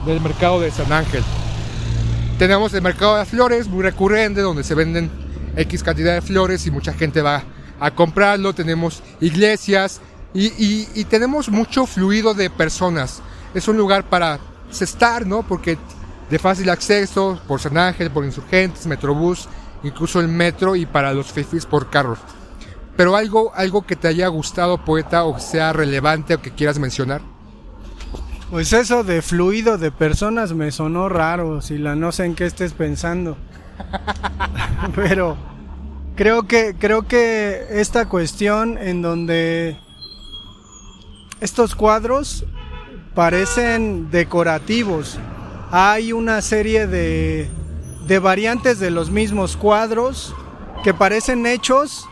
del 0.07 0.21
mercado 0.21 0.61
de 0.61 0.71
San 0.71 0.92
Ángel. 0.92 1.23
Tenemos 2.38 2.75
el 2.75 2.83
mercado 2.83 3.16
de 3.19 3.25
flores, 3.25 3.69
muy 3.69 3.83
recurrente, 3.83 4.40
donde 4.40 4.64
se 4.64 4.75
venden 4.75 5.11
X 5.57 5.83
cantidad 5.83 6.14
de 6.14 6.23
flores 6.23 6.66
y 6.66 6.71
mucha 6.71 6.92
gente 6.92 7.23
va 7.23 7.45
a 7.82 7.90
comprarlo. 7.90 8.54
Tenemos 8.54 9.02
iglesias 9.20 10.00
y, 10.32 11.04
tenemos 11.04 11.48
mucho 11.48 11.86
fluido 11.86 12.32
de 12.32 12.48
personas. 12.48 13.20
Es 13.54 13.68
un 13.68 13.76
lugar 13.76 14.08
para 14.08 14.38
estar, 14.80 15.26
¿no? 15.26 15.42
Porque 15.42 15.76
de 16.30 16.38
fácil 16.38 16.70
acceso 16.70 17.40
por 17.46 17.60
San 17.60 17.76
Ángel, 17.76 18.10
por 18.10 18.24
insurgentes, 18.24 18.86
Metrobús, 18.86 19.48
incluso 19.82 20.20
el 20.20 20.28
metro 20.28 20.76
y 20.76 20.86
para 20.86 21.12
los 21.12 21.32
fifis 21.32 21.66
por 21.66 21.90
carros. 21.90 22.18
Pero 22.96 23.16
algo, 23.16 23.52
algo 23.54 23.82
que 23.82 23.96
te 23.96 24.08
haya 24.08 24.28
gustado, 24.28 24.84
poeta, 24.84 25.24
o 25.24 25.38
sea 25.38 25.72
relevante 25.72 26.34
o 26.34 26.40
que 26.40 26.52
quieras 26.52 26.78
mencionar. 26.78 27.20
Pues 28.50 28.72
eso 28.72 29.02
de 29.02 29.22
fluido 29.22 29.76
de 29.78 29.90
personas 29.90 30.52
me 30.52 30.70
sonó 30.72 31.08
raro, 31.08 31.62
si 31.62 31.78
la 31.78 31.96
no 31.96 32.12
sé 32.12 32.26
en 32.26 32.34
qué 32.34 32.46
estés 32.46 32.74
pensando. 32.74 33.36
Pero 34.94 35.36
creo 36.14 36.45
que 36.45 36.75
creo 36.78 37.07
que 37.07 37.66
esta 37.71 38.09
cuestión 38.09 38.78
en 38.78 39.02
donde 39.02 39.76
estos 41.40 41.75
cuadros 41.75 42.45
parecen 43.14 44.11
decorativos. 44.11 45.19
Hay 45.71 46.12
una 46.12 46.42
serie 46.42 46.87
de 46.87 47.50
de 48.07 48.19
variantes 48.19 48.78
de 48.78 48.90
los 48.90 49.11
mismos 49.11 49.57
cuadros 49.57 50.35
que 50.83 50.92
parecen 50.92 51.47
hechos 51.47 52.09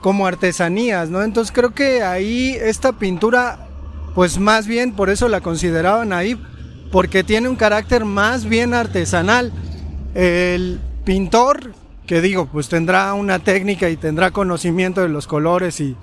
como 0.00 0.26
artesanías, 0.26 1.10
¿no? 1.10 1.22
Entonces 1.22 1.52
creo 1.52 1.74
que 1.74 2.02
ahí 2.02 2.56
esta 2.60 2.92
pintura 2.92 3.68
pues 4.14 4.38
más 4.38 4.66
bien 4.66 4.92
por 4.92 5.10
eso 5.10 5.28
la 5.28 5.42
consideraban 5.42 6.14
ahí, 6.14 6.40
porque 6.90 7.22
tiene 7.22 7.50
un 7.50 7.56
carácter 7.56 8.06
más 8.06 8.46
bien 8.46 8.72
artesanal. 8.72 9.52
El 10.14 10.80
pintor, 11.04 11.74
que 12.06 12.20
digo, 12.20 12.46
pues 12.46 12.68
tendrá 12.68 13.12
una 13.14 13.40
técnica 13.40 13.90
y 13.90 13.96
tendrá 13.96 14.30
conocimiento 14.30 15.00
de 15.00 15.08
los 15.08 15.26
colores 15.26 15.80
y 15.80 15.96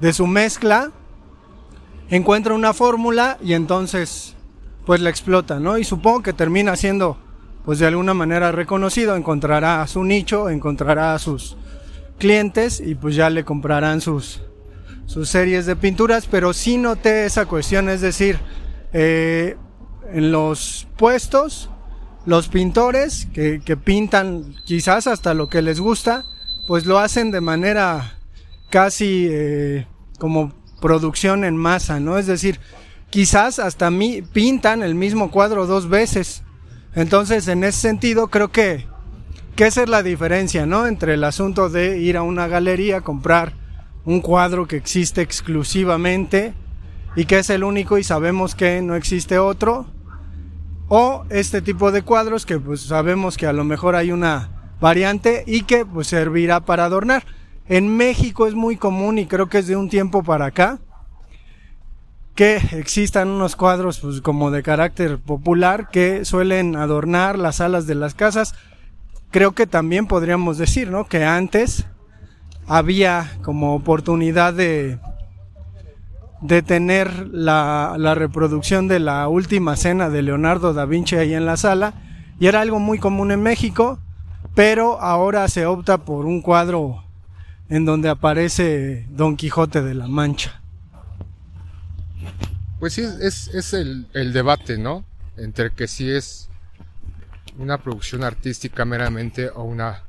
de 0.00 0.12
su 0.12 0.26
mezcla, 0.26 0.90
encuentra 2.08 2.54
una 2.54 2.72
fórmula 2.72 3.38
y 3.42 3.52
entonces 3.52 4.34
pues 4.86 5.00
la 5.00 5.10
explota, 5.10 5.60
¿no? 5.60 5.78
Y 5.78 5.84
supongo 5.84 6.22
que 6.22 6.32
termina 6.32 6.76
siendo 6.76 7.18
pues 7.64 7.78
de 7.78 7.86
alguna 7.86 8.12
manera 8.12 8.52
reconocido, 8.52 9.16
encontrará 9.16 9.80
a 9.80 9.86
su 9.86 10.04
nicho, 10.04 10.50
encontrará 10.50 11.14
a 11.14 11.18
sus 11.18 11.56
clientes 12.18 12.80
y 12.80 12.94
pues 12.94 13.14
ya 13.14 13.30
le 13.30 13.44
comprarán 13.44 14.00
sus, 14.00 14.42
sus 15.06 15.28
series 15.28 15.64
de 15.66 15.76
pinturas, 15.76 16.26
pero 16.26 16.52
sí 16.52 16.76
noté 16.76 17.24
esa 17.24 17.46
cuestión, 17.46 17.88
es 17.88 18.02
decir, 18.02 18.38
eh, 18.92 19.56
en 20.12 20.30
los 20.30 20.86
puestos, 20.96 21.70
los 22.26 22.48
pintores 22.48 23.26
que, 23.34 23.60
que, 23.64 23.76
pintan 23.76 24.54
quizás 24.64 25.06
hasta 25.06 25.34
lo 25.34 25.48
que 25.48 25.62
les 25.62 25.80
gusta, 25.80 26.24
pues 26.66 26.86
lo 26.86 26.98
hacen 26.98 27.30
de 27.30 27.40
manera 27.40 28.18
casi 28.70 29.26
eh, 29.30 29.86
como 30.18 30.52
producción 30.80 31.44
en 31.44 31.56
masa, 31.56 32.00
¿no? 32.00 32.18
Es 32.18 32.26
decir, 32.26 32.60
quizás 33.10 33.58
hasta 33.58 33.90
mí 33.90 34.22
pintan 34.22 34.82
el 34.82 34.94
mismo 34.94 35.30
cuadro 35.30 35.66
dos 35.66 35.88
veces. 35.88 36.42
Entonces, 36.94 37.48
en 37.48 37.64
ese 37.64 37.78
sentido, 37.78 38.28
creo 38.28 38.50
que, 38.50 38.86
que 39.56 39.66
esa 39.66 39.82
es 39.82 39.88
la 39.88 40.02
diferencia, 40.02 40.66
¿no? 40.66 40.86
Entre 40.86 41.14
el 41.14 41.24
asunto 41.24 41.68
de 41.68 41.98
ir 41.98 42.16
a 42.16 42.22
una 42.22 42.48
galería, 42.48 43.00
comprar 43.00 43.52
un 44.04 44.20
cuadro 44.20 44.66
que 44.66 44.76
existe 44.76 45.22
exclusivamente 45.22 46.54
y 47.16 47.24
que 47.24 47.38
es 47.38 47.50
el 47.50 47.64
único 47.64 47.98
y 47.98 48.04
sabemos 48.04 48.54
que 48.54 48.82
no 48.82 48.96
existe 48.96 49.38
otro, 49.38 49.86
o 50.88 51.24
este 51.30 51.62
tipo 51.62 51.92
de 51.92 52.02
cuadros 52.02 52.46
que 52.46 52.58
pues 52.58 52.82
sabemos 52.82 53.36
que 53.36 53.46
a 53.46 53.52
lo 53.52 53.64
mejor 53.64 53.96
hay 53.96 54.12
una 54.12 54.72
variante 54.80 55.44
y 55.46 55.62
que 55.62 55.86
pues 55.86 56.08
servirá 56.08 56.60
para 56.60 56.84
adornar. 56.84 57.24
En 57.66 57.96
México 57.96 58.46
es 58.46 58.54
muy 58.54 58.76
común 58.76 59.18
y 59.18 59.26
creo 59.26 59.48
que 59.48 59.58
es 59.58 59.66
de 59.66 59.76
un 59.76 59.88
tiempo 59.88 60.22
para 60.22 60.46
acá 60.46 60.78
que 62.34 62.56
existan 62.72 63.28
unos 63.28 63.54
cuadros 63.56 64.00
pues 64.00 64.20
como 64.20 64.50
de 64.50 64.62
carácter 64.62 65.18
popular 65.18 65.88
que 65.90 66.24
suelen 66.24 66.76
adornar 66.76 67.38
las 67.38 67.56
salas 67.56 67.86
de 67.86 67.94
las 67.94 68.14
casas. 68.14 68.54
Creo 69.30 69.52
que 69.52 69.66
también 69.66 70.06
podríamos 70.06 70.58
decir, 70.58 70.90
¿no? 70.90 71.06
Que 71.06 71.24
antes 71.24 71.86
había 72.66 73.38
como 73.42 73.74
oportunidad 73.74 74.52
de 74.52 74.98
de 76.40 76.62
tener 76.62 77.28
la, 77.28 77.96
la 77.98 78.14
reproducción 78.14 78.88
de 78.88 78.98
la 78.98 79.28
última 79.28 79.76
cena 79.76 80.10
de 80.10 80.22
Leonardo 80.22 80.74
da 80.74 80.84
Vinci 80.84 81.16
ahí 81.16 81.34
en 81.34 81.46
la 81.46 81.56
sala 81.56 81.94
y 82.38 82.46
era 82.46 82.60
algo 82.60 82.78
muy 82.78 82.98
común 82.98 83.30
en 83.30 83.42
México, 83.42 83.98
pero 84.54 85.00
ahora 85.00 85.48
se 85.48 85.66
opta 85.66 85.98
por 85.98 86.26
un 86.26 86.42
cuadro 86.42 87.04
en 87.68 87.84
donde 87.84 88.08
aparece 88.08 89.06
Don 89.10 89.36
Quijote 89.36 89.82
de 89.82 89.94
la 89.94 90.06
Mancha. 90.06 90.60
Pues 92.78 92.92
sí, 92.92 93.02
es, 93.20 93.72
el, 93.72 94.32
debate, 94.32 94.76
¿no? 94.76 95.04
Entre 95.36 95.72
que 95.72 95.88
si 95.88 96.10
es 96.10 96.50
una 97.58 97.78
producción 97.78 98.24
artística 98.24 98.84
meramente 98.84 99.48
o 99.48 99.62
una 99.62 100.04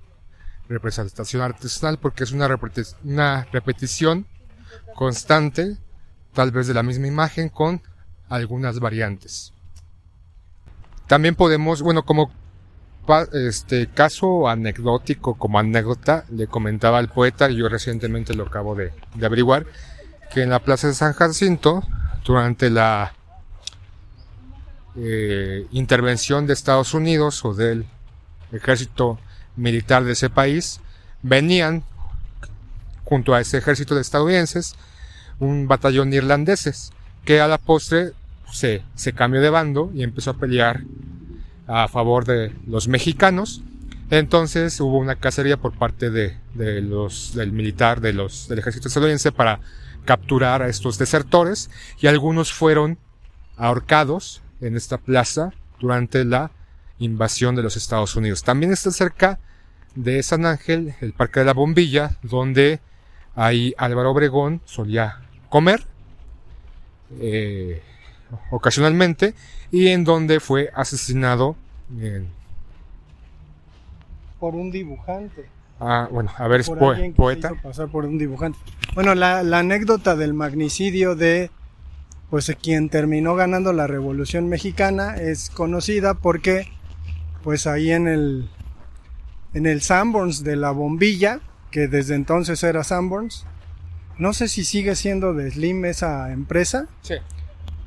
representación 0.67 1.41
artesanal, 1.41 1.99
porque 1.99 2.23
es 2.23 2.31
una 2.31 2.47
repetición 3.51 4.25
constante, 4.95 5.77
tal 6.35 6.51
vez 6.51 6.67
de 6.67 6.75
la 6.75 6.83
misma 6.83 7.07
imagen, 7.07 7.49
con 7.49 7.81
algunas 8.29 8.79
variantes. 8.79 9.53
También 11.07 11.33
podemos, 11.33 11.81
bueno, 11.81 12.05
como 12.05 12.31
este 13.33 13.87
caso 13.87 14.47
anecdótico, 14.47 15.35
como 15.35 15.57
anécdota, 15.57 16.25
le 16.29 16.45
comentaba 16.47 16.99
al 16.99 17.09
poeta, 17.09 17.49
y 17.49 17.57
yo 17.57 17.69
recientemente 17.69 18.35
lo 18.35 18.45
acabo 18.47 18.75
de, 18.75 18.91
de 19.15 19.25
averiguar, 19.25 19.65
que 20.31 20.43
en 20.43 20.49
la 20.49 20.59
Plaza 20.59 20.87
de 20.87 20.93
San 20.93 21.13
Jacinto, 21.13 21.83
durante 22.23 22.69
la 22.69 23.13
eh, 24.97 25.67
intervención 25.71 26.47
de 26.47 26.53
Estados 26.53 26.93
Unidos 26.93 27.43
o 27.45 27.53
del 27.53 27.85
ejército 28.51 29.19
militar 29.55 30.03
de 30.03 30.13
ese 30.13 30.29
país, 30.29 30.79
venían 31.21 31.83
junto 33.03 33.33
a 33.33 33.41
ese 33.41 33.57
ejército 33.57 33.93
de 33.93 34.01
estadounidenses 34.01 34.75
un 35.39 35.67
batallón 35.67 36.09
de 36.09 36.17
irlandeses 36.17 36.91
que 37.23 37.41
a 37.41 37.47
la 37.47 37.57
postre 37.57 38.11
se, 38.51 38.83
se 38.95 39.13
cambió 39.13 39.41
de 39.41 39.49
bando 39.49 39.91
y 39.93 40.03
empezó 40.03 40.31
a 40.31 40.37
pelear 40.37 40.83
a 41.67 41.87
favor 41.87 42.25
de 42.25 42.53
los 42.67 42.87
mexicanos. 42.87 43.61
Entonces 44.11 44.79
hubo 44.79 44.97
una 44.99 45.15
cacería 45.15 45.57
por 45.57 45.73
parte 45.73 46.11
de, 46.11 46.37
de 46.53 46.81
los, 46.81 47.33
del 47.33 47.51
militar 47.51 48.01
de 48.01 48.13
los, 48.13 48.47
del 48.47 48.59
ejército 48.59 48.87
estadounidense 48.87 49.31
para 49.31 49.59
capturar 50.05 50.61
a 50.61 50.69
estos 50.69 50.99
desertores 50.99 51.71
y 51.99 52.07
algunos 52.07 52.53
fueron 52.53 52.99
ahorcados 53.57 54.43
en 54.61 54.75
esta 54.75 54.97
plaza 54.99 55.51
durante 55.79 56.23
la 56.23 56.51
invasión 56.99 57.55
de 57.55 57.63
los 57.63 57.75
Estados 57.75 58.15
Unidos. 58.15 58.43
También 58.43 58.71
está 58.71 58.91
cerca 58.91 59.39
de 59.95 60.21
San 60.23 60.45
Ángel 60.45 60.93
el 61.01 61.13
Parque 61.13 61.39
de 61.39 61.47
la 61.47 61.53
Bombilla, 61.53 62.17
donde 62.21 62.79
ahí 63.35 63.73
Álvaro 63.77 64.11
Obregón 64.11 64.61
solía 64.65 65.24
comer 65.55 65.85
eh, 67.21 67.81
ocasionalmente 68.51 69.33
y 69.71 69.87
en 69.87 70.03
donde 70.03 70.41
fue 70.41 70.69
asesinado 70.75 71.55
en- 71.97 72.27
Por 74.37 74.53
un 74.53 74.69
dibujante. 74.69 75.45
ah, 75.79 76.09
bueno, 76.11 76.29
a 76.37 76.47
ver, 76.49 76.59
es 76.59 76.67
por 76.67 76.77
poe- 76.79 77.13
poeta. 77.15 77.53
pasar 77.63 77.87
por 77.87 78.03
un 78.03 78.17
dibujante. 78.17 78.59
Bueno, 78.95 79.15
la, 79.15 79.43
la 79.43 79.59
anécdota 79.59 80.17
del 80.17 80.33
magnicidio 80.33 81.15
de 81.15 81.49
pues 82.29 82.51
quien 82.61 82.89
terminó 82.89 83.35
ganando 83.35 83.71
la 83.71 83.87
Revolución 83.87 84.49
Mexicana 84.49 85.15
es 85.15 85.49
conocida 85.49 86.15
porque 86.15 86.67
pues 87.45 87.65
ahí 87.65 87.91
en 87.91 88.09
el 88.09 88.49
en 89.53 89.67
el 89.67 89.81
Sanborns 89.81 90.43
de 90.43 90.57
la 90.57 90.71
Bombilla, 90.71 91.39
que 91.71 91.87
desde 91.87 92.15
entonces 92.15 92.61
era 92.63 92.83
Sanborns, 92.83 93.45
no 94.17 94.33
sé 94.33 94.47
si 94.47 94.63
sigue 94.63 94.95
siendo 94.95 95.33
de 95.33 95.51
Slim 95.51 95.85
esa 95.85 96.31
empresa, 96.31 96.87
Sí. 97.01 97.15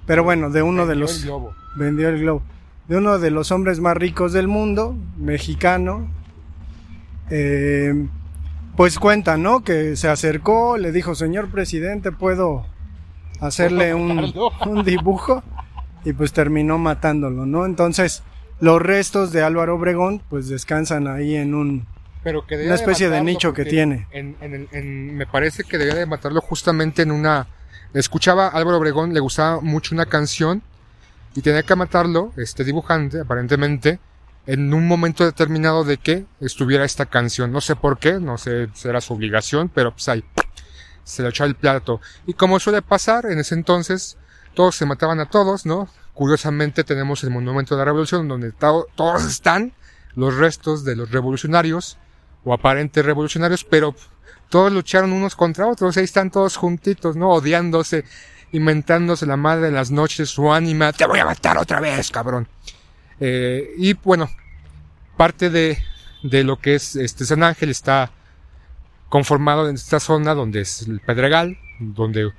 pero 0.07 0.25
bueno, 0.25 0.51
de 0.51 0.63
uno 0.63 0.83
de 0.87 0.95
Vendió 0.95 1.01
los 1.03 1.17
el 1.19 1.25
globo. 1.25 1.55
vendió 1.77 2.09
el 2.09 2.21
globo. 2.21 2.43
De 2.89 2.97
uno 2.97 3.19
de 3.19 3.31
los 3.31 3.51
hombres 3.53 3.81
más 3.81 3.97
ricos 3.97 4.33
del 4.33 4.49
mundo, 4.49 4.97
mexicano. 5.19 6.09
eh, 7.31 8.07
pues 8.77 8.99
cuenta, 8.99 9.37
¿no? 9.37 9.65
Que 9.65 9.97
se 9.97 10.09
acercó, 10.09 10.79
le 10.79 10.93
dijo, 10.93 11.15
señor 11.15 11.49
presidente, 11.51 12.13
¿puedo 12.13 12.65
hacerle 13.41 13.93
un, 13.95 14.17
matarlo?" 14.17 14.51
un 14.67 14.85
dibujo? 14.85 15.43
Y 16.05 16.13
pues 16.13 16.33
terminó 16.33 16.79
matándolo, 16.79 17.45
¿no? 17.45 17.67
Entonces, 17.67 18.23
los 18.61 18.81
restos 18.81 19.33
de 19.33 19.43
Álvaro 19.43 19.75
Obregón, 19.75 20.23
pues 20.31 20.49
descansan 20.49 21.09
ahí 21.09 21.35
en 21.35 21.55
un... 21.55 21.87
Pero 22.29 22.47
que 22.47 22.57
debía 22.59 22.73
Una 22.73 22.75
especie 22.75 23.07
de 23.07 23.13
matarlo 23.13 23.31
nicho 23.31 23.53
que 23.55 23.65
tiene. 23.65 24.07
en- 24.11 24.37
en 24.43 24.55
el- 24.55 24.69
en- 24.73 25.17
me 25.17 25.27
parece 25.27 25.65
que 25.65 25.79
debía 25.79 25.95
de 25.95 26.05
matarlo 26.05 26.43
justamente 26.43 27.01
en 27.01 27.11
una... 27.11 27.47
Escuchaba 27.95 28.49
a 28.49 28.51
Álvaro 28.51 28.77
Obregón, 28.77 29.15
le 29.15 29.21
gustaba 29.21 29.63
mucho 29.63 29.95
una 29.95 30.05
canción 30.05 30.63
y 31.35 31.41
tenía 31.41 31.63
que 31.63 31.75
matarlo, 31.75 32.35
este 32.37 32.65
dibujante, 32.65 33.21
aparentemente, 33.21 33.99
en 34.47 34.75
un 34.75 34.87
momento 34.87 35.25
determinado 35.25 35.85
de 35.85 35.97
que 35.97 36.27
estuviera 36.43 36.85
esta 36.85 37.07
canción. 37.07 37.51
No 37.51 37.63
sé 37.63 37.77
por 37.77 37.99
qué, 37.99 38.21
no 38.21 38.37
sé 38.37 38.69
si 38.75 38.89
era 38.89 39.01
su 39.01 39.15
obligación, 39.15 39.71
pero 39.71 39.93
pues 39.93 40.07
ahí 40.11 40.23
se 41.05 41.23
le 41.23 41.31
echó 41.31 41.45
el 41.45 41.55
plato. 41.55 42.03
Y 42.27 42.35
como 42.35 42.61
suele 42.61 42.83
pasar 42.83 43.25
en 43.25 43.39
ese 43.39 43.55
entonces, 43.55 44.19
todos 44.53 44.77
se 44.77 44.85
mataban 44.85 45.19
a 45.21 45.31
todos, 45.31 45.65
¿no? 45.65 45.89
Curiosamente 46.13 46.85
tenemos 46.85 47.25
el 47.25 47.31
Monumento 47.31 47.75
de 47.75 47.79
la 47.79 47.85
Revolución 47.87 48.29
donde 48.29 48.53
to- 48.53 48.87
todos 48.97 49.25
están 49.25 49.73
los 50.15 50.37
restos 50.37 50.85
de 50.85 50.95
los 50.95 51.11
revolucionarios 51.11 51.97
o 52.49 52.55
aparentes 52.55 53.05
revolucionarios, 53.05 53.63
pero 53.63 53.95
todos 54.49 54.73
lucharon 54.73 55.13
unos 55.13 55.37
contra 55.37 55.67
otros, 55.67 55.97
ahí 55.99 56.05
están 56.05 56.31
todos 56.31 56.57
juntitos, 56.57 57.15
¿no? 57.15 57.29
Odiándose, 57.31 58.05
inventándose 58.53 59.27
la 59.27 59.37
madre 59.37 59.67
de 59.67 59.73
las 59.73 59.91
noches, 59.91 60.31
su 60.31 60.51
ánima, 60.51 60.93
te 60.93 61.07
voy 61.07 61.19
a 61.19 61.27
matar 61.27 61.59
otra 61.59 61.79
vez, 61.79 62.11
cabrón. 62.11 62.49
Eh, 63.21 63.75
y 63.77 63.93
bueno, 63.93 64.31
parte 65.19 65.51
de, 65.51 65.79
de 66.23 66.43
lo 66.43 66.59
que 66.59 66.77
es 66.77 66.97
este 66.97 67.27
San 67.27 67.43
Ángel 67.43 67.69
está 67.69 68.13
conformado 69.11 69.69
en 69.69 69.75
esta 69.75 70.01
zona 70.01 70.35
donde 70.35 70.63
es 70.63 70.83
el 70.83 71.01
Pedregal, 71.01 71.59
donde 71.79 72.33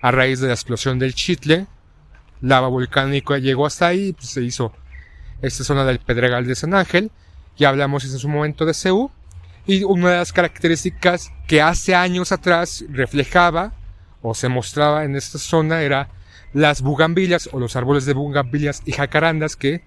a 0.00 0.10
raíz 0.12 0.38
de 0.38 0.46
la 0.46 0.54
explosión 0.54 1.00
del 1.00 1.14
Chitle, 1.14 1.66
lava 2.40 2.68
volcánica 2.68 3.38
llegó 3.38 3.66
hasta 3.66 3.88
ahí, 3.88 4.12
pues 4.12 4.28
se 4.28 4.42
hizo 4.42 4.72
esta 5.42 5.64
zona 5.64 5.84
del 5.84 5.98
Pedregal 5.98 6.46
de 6.46 6.54
San 6.54 6.74
Ángel, 6.74 7.10
ya 7.56 7.70
hablamos 7.70 8.04
en 8.04 8.16
su 8.16 8.28
momento 8.28 8.64
de 8.64 8.74
CEU, 8.74 9.10
y 9.68 9.84
una 9.84 10.12
de 10.12 10.16
las 10.16 10.32
características 10.32 11.30
que 11.46 11.60
hace 11.60 11.94
años 11.94 12.32
atrás 12.32 12.86
reflejaba 12.88 13.74
o 14.22 14.34
se 14.34 14.48
mostraba 14.48 15.04
en 15.04 15.14
esta 15.14 15.38
zona 15.38 15.82
era 15.82 16.08
las 16.54 16.80
bugambillas 16.80 17.50
o 17.52 17.60
los 17.60 17.76
árboles 17.76 18.06
de 18.06 18.14
bugambillas 18.14 18.82
y 18.86 18.92
jacarandas 18.92 19.56
que 19.56 19.84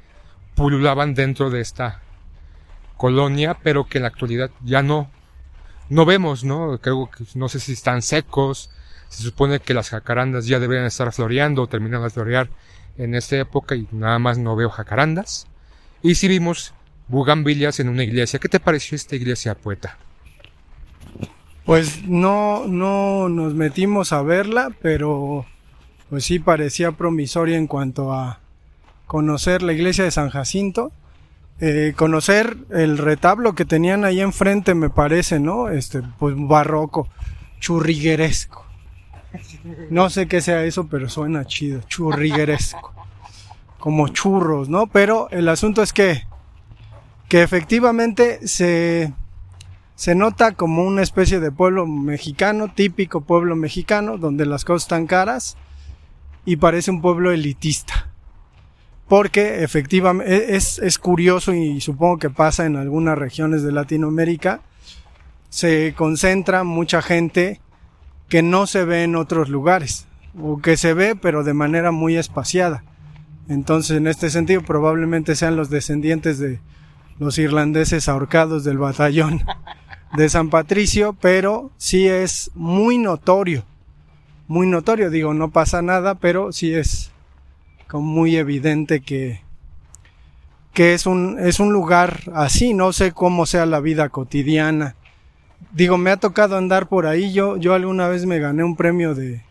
pululaban 0.53 1.15
dentro 1.15 1.49
de 1.49 1.61
esta 1.61 1.99
colonia, 2.95 3.57
pero 3.63 3.85
que 3.85 3.97
en 3.97 4.03
la 4.03 4.09
actualidad 4.09 4.51
ya 4.63 4.83
no, 4.83 5.09
no 5.89 6.05
vemos, 6.05 6.43
¿no? 6.43 6.77
Creo 6.77 7.09
que 7.09 7.23
no 7.33 7.49
sé 7.49 7.59
si 7.59 7.73
están 7.73 8.03
secos, 8.03 8.69
se 9.09 9.23
supone 9.23 9.61
que 9.61 9.73
las 9.73 9.89
jacarandas 9.89 10.45
ya 10.45 10.59
deberían 10.59 10.85
estar 10.85 11.11
floreando 11.11 11.63
o 11.63 11.67
terminando 11.67 12.03
de 12.03 12.11
florear 12.11 12.49
en 12.99 13.15
esta 13.15 13.35
época 13.35 13.75
y 13.75 13.87
nada 13.91 14.19
más 14.19 14.37
no 14.37 14.55
veo 14.55 14.69
jacarandas. 14.69 15.47
Y 16.03 16.13
si 16.15 16.27
vimos 16.27 16.75
bugambillas 17.11 17.79
en 17.79 17.89
una 17.89 18.03
iglesia. 18.03 18.39
¿Qué 18.39 18.49
te 18.49 18.59
pareció 18.59 18.95
esta 18.95 19.15
iglesia, 19.15 19.53
poeta? 19.55 19.97
Pues 21.65 22.03
no, 22.07 22.65
no 22.67 23.29
nos 23.29 23.53
metimos 23.53 24.13
a 24.13 24.23
verla, 24.23 24.71
pero 24.81 25.45
pues 26.09 26.25
sí 26.25 26.39
parecía 26.39 26.91
promisoria 26.93 27.57
en 27.57 27.67
cuanto 27.67 28.13
a 28.13 28.39
conocer 29.05 29.61
la 29.61 29.73
iglesia 29.73 30.03
de 30.03 30.11
San 30.11 30.29
Jacinto. 30.29 30.91
Eh, 31.59 31.93
conocer 31.95 32.57
el 32.71 32.97
retablo 32.97 33.53
que 33.53 33.65
tenían 33.65 34.03
ahí 34.03 34.19
enfrente 34.19 34.73
me 34.73 34.89
parece, 34.89 35.39
¿no? 35.39 35.69
Este, 35.69 36.01
pues 36.17 36.33
barroco, 36.35 37.07
churrigueresco. 37.59 38.65
No 39.89 40.09
sé 40.09 40.27
qué 40.27 40.41
sea 40.41 40.63
eso, 40.63 40.87
pero 40.87 41.07
suena 41.07 41.45
chido, 41.45 41.81
churrigueresco. 41.87 42.93
Como 43.79 44.07
churros, 44.07 44.69
¿no? 44.69 44.87
Pero 44.87 45.29
el 45.29 45.47
asunto 45.49 45.83
es 45.83 45.93
que, 45.93 46.23
que 47.31 47.43
efectivamente 47.43 48.45
se, 48.45 49.13
se 49.95 50.15
nota 50.15 50.51
como 50.51 50.83
una 50.83 51.01
especie 51.01 51.39
de 51.39 51.49
pueblo 51.49 51.87
mexicano, 51.87 52.73
típico 52.73 53.21
pueblo 53.21 53.55
mexicano, 53.55 54.17
donde 54.17 54.45
las 54.45 54.65
cosas 54.65 54.83
están 54.83 55.07
caras 55.07 55.55
y 56.43 56.57
parece 56.57 56.91
un 56.91 57.01
pueblo 57.01 57.31
elitista. 57.31 58.11
Porque 59.07 59.63
efectivamente 59.63 60.57
es, 60.57 60.77
es 60.79 60.99
curioso 60.99 61.53
y 61.53 61.79
supongo 61.79 62.17
que 62.17 62.29
pasa 62.29 62.65
en 62.65 62.75
algunas 62.75 63.17
regiones 63.17 63.63
de 63.63 63.71
Latinoamérica, 63.71 64.59
se 65.47 65.93
concentra 65.95 66.65
mucha 66.65 67.01
gente 67.01 67.61
que 68.27 68.43
no 68.43 68.67
se 68.67 68.83
ve 68.83 69.03
en 69.03 69.15
otros 69.15 69.47
lugares, 69.47 70.05
o 70.37 70.57
que 70.57 70.75
se 70.75 70.93
ve 70.93 71.15
pero 71.15 71.45
de 71.45 71.53
manera 71.53 71.91
muy 71.91 72.17
espaciada. 72.17 72.83
Entonces, 73.47 73.95
en 73.95 74.07
este 74.07 74.29
sentido, 74.29 74.63
probablemente 74.63 75.37
sean 75.37 75.55
los 75.55 75.69
descendientes 75.69 76.37
de 76.37 76.59
los 77.21 77.37
irlandeses 77.37 78.09
ahorcados 78.09 78.63
del 78.63 78.79
batallón 78.79 79.43
de 80.17 80.27
San 80.27 80.49
Patricio, 80.49 81.15
pero 81.21 81.69
sí 81.77 82.07
es 82.07 82.49
muy 82.55 82.97
notorio, 82.97 83.63
muy 84.47 84.65
notorio, 84.65 85.11
digo, 85.11 85.35
no 85.35 85.51
pasa 85.51 85.83
nada, 85.83 86.15
pero 86.15 86.51
sí 86.51 86.73
es 86.73 87.11
como 87.87 88.11
muy 88.11 88.37
evidente 88.37 89.01
que, 89.01 89.41
que 90.73 90.95
es 90.95 91.05
un, 91.05 91.37
es 91.39 91.59
un 91.59 91.71
lugar 91.71 92.21
así, 92.33 92.73
no 92.73 92.91
sé 92.91 93.11
cómo 93.11 93.45
sea 93.45 93.67
la 93.67 93.81
vida 93.81 94.09
cotidiana. 94.09 94.95
Digo, 95.73 95.99
me 95.99 96.09
ha 96.09 96.17
tocado 96.17 96.57
andar 96.57 96.87
por 96.87 97.05
ahí, 97.05 97.31
yo, 97.33 97.55
yo 97.57 97.75
alguna 97.75 98.07
vez 98.07 98.25
me 98.25 98.39
gané 98.39 98.63
un 98.63 98.75
premio 98.75 99.13
de, 99.13 99.43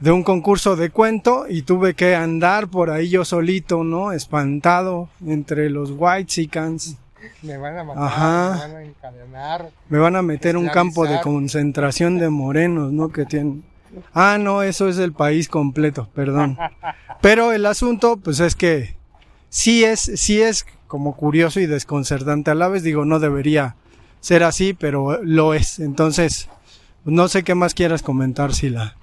de 0.00 0.10
un 0.10 0.22
concurso 0.22 0.76
de 0.76 0.90
cuento 0.90 1.44
y 1.48 1.62
tuve 1.62 1.94
que 1.94 2.14
andar 2.14 2.68
por 2.68 2.90
ahí 2.90 3.10
yo 3.10 3.24
solito, 3.24 3.84
¿no? 3.84 4.12
Espantado 4.12 5.08
entre 5.26 5.68
los 5.68 5.92
white 5.94 6.26
chickens. 6.26 6.96
Me 7.42 7.58
van 7.58 7.78
a 7.78 7.84
matar, 7.84 8.02
Ajá. 8.02 8.50
me 8.54 8.60
van 8.60 8.76
a 8.76 8.82
encadenar. 8.82 9.70
Me 9.90 9.98
van 9.98 10.16
a 10.16 10.22
meter 10.22 10.56
un 10.56 10.68
campo 10.68 11.06
de 11.06 11.20
concentración 11.20 12.18
de 12.18 12.30
morenos, 12.30 12.92
¿no? 12.92 13.10
Que 13.10 13.26
tienen. 13.26 13.62
Ah, 14.14 14.38
no, 14.40 14.62
eso 14.62 14.88
es 14.88 14.98
el 14.98 15.12
país 15.12 15.48
completo, 15.48 16.08
perdón. 16.14 16.56
Pero 17.20 17.52
el 17.52 17.66
asunto, 17.66 18.16
pues 18.16 18.40
es 18.40 18.54
que 18.56 18.96
sí 19.50 19.84
es, 19.84 20.00
sí 20.00 20.40
es 20.40 20.64
como 20.86 21.14
curioso 21.14 21.60
y 21.60 21.66
desconcertante 21.66 22.50
a 22.50 22.54
la 22.54 22.68
vez. 22.68 22.82
Digo, 22.82 23.04
no 23.04 23.18
debería 23.18 23.76
ser 24.20 24.42
así, 24.42 24.72
pero 24.72 25.22
lo 25.22 25.52
es. 25.54 25.78
Entonces, 25.78 26.48
no 27.04 27.28
sé 27.28 27.42
qué 27.42 27.54
más 27.54 27.74
quieras 27.74 28.02
comentar, 28.02 28.54
Sila. 28.54 28.96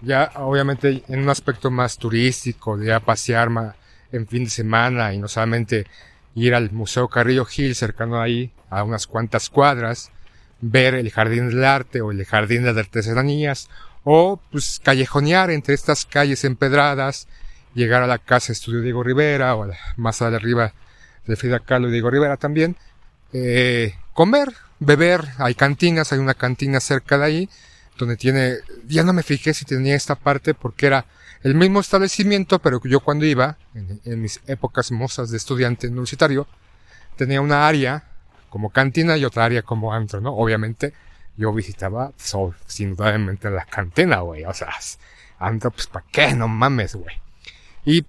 Ya, 0.00 0.30
obviamente, 0.36 1.02
en 1.08 1.20
un 1.20 1.28
aspecto 1.28 1.70
más 1.70 1.98
turístico, 1.98 2.76
de 2.76 2.92
a 2.92 3.00
pasear 3.00 3.48
en 4.12 4.26
fin 4.26 4.44
de 4.44 4.50
semana 4.50 5.12
y 5.12 5.18
no 5.18 5.28
solamente 5.28 5.86
ir 6.34 6.54
al 6.54 6.70
Museo 6.70 7.08
Carrillo 7.08 7.44
Gil, 7.44 7.74
cercano 7.74 8.20
ahí, 8.20 8.52
a 8.70 8.84
unas 8.84 9.06
cuantas 9.06 9.50
cuadras, 9.50 10.10
ver 10.60 10.94
el 10.94 11.10
Jardín 11.10 11.48
del 11.48 11.64
Arte 11.64 12.00
o 12.00 12.12
el 12.12 12.24
Jardín 12.24 12.62
de 12.62 12.72
las 12.72 12.86
Artesanías, 12.86 13.68
o 14.04 14.40
pues 14.50 14.80
callejonear 14.82 15.50
entre 15.50 15.74
estas 15.74 16.06
calles 16.06 16.44
empedradas, 16.44 17.26
llegar 17.74 18.02
a 18.02 18.06
la 18.06 18.18
casa 18.18 18.52
Estudio 18.52 18.80
Diego 18.80 19.02
Rivera 19.02 19.54
o 19.56 19.70
más 19.96 20.22
arriba 20.22 20.72
de 21.26 21.36
Frida 21.36 21.60
Kahlo 21.60 21.88
y 21.88 21.92
Diego 21.92 22.10
Rivera 22.10 22.36
también, 22.36 22.76
eh, 23.32 23.94
comer, 24.14 24.54
beber, 24.78 25.22
hay 25.38 25.54
cantinas, 25.54 26.12
hay 26.12 26.18
una 26.18 26.34
cantina 26.34 26.80
cerca 26.80 27.18
de 27.18 27.24
ahí, 27.24 27.48
donde 27.98 28.16
tiene, 28.16 28.58
ya 28.86 29.02
no 29.02 29.12
me 29.12 29.22
fijé 29.22 29.52
si 29.52 29.64
tenía 29.64 29.94
esta 29.94 30.14
parte 30.14 30.54
porque 30.54 30.86
era 30.86 31.06
el 31.42 31.54
mismo 31.54 31.80
establecimiento, 31.80 32.58
pero 32.58 32.80
yo 32.84 33.00
cuando 33.00 33.26
iba, 33.26 33.58
en, 33.74 34.22
mis 34.22 34.40
épocas 34.46 34.90
mozas 34.90 35.30
de 35.30 35.36
estudiante 35.36 35.88
universitario, 35.88 36.46
tenía 37.16 37.40
una 37.40 37.66
área 37.66 38.04
como 38.48 38.70
cantina 38.70 39.16
y 39.16 39.24
otra 39.24 39.44
área 39.44 39.62
como 39.62 39.92
antro, 39.92 40.20
¿no? 40.20 40.34
Obviamente 40.34 40.94
yo 41.36 41.52
visitaba, 41.52 42.12
so, 42.16 42.54
sin 42.66 42.96
dudablemente 42.96 43.50
la 43.50 43.64
cantina, 43.64 44.20
güey, 44.20 44.44
o 44.44 44.54
sea, 44.54 44.74
antro, 45.38 45.70
pues 45.70 45.86
¿para 45.86 46.06
qué? 46.10 46.34
No 46.34 46.48
mames, 46.48 46.96
güey. 46.96 47.16
Y 47.84 48.04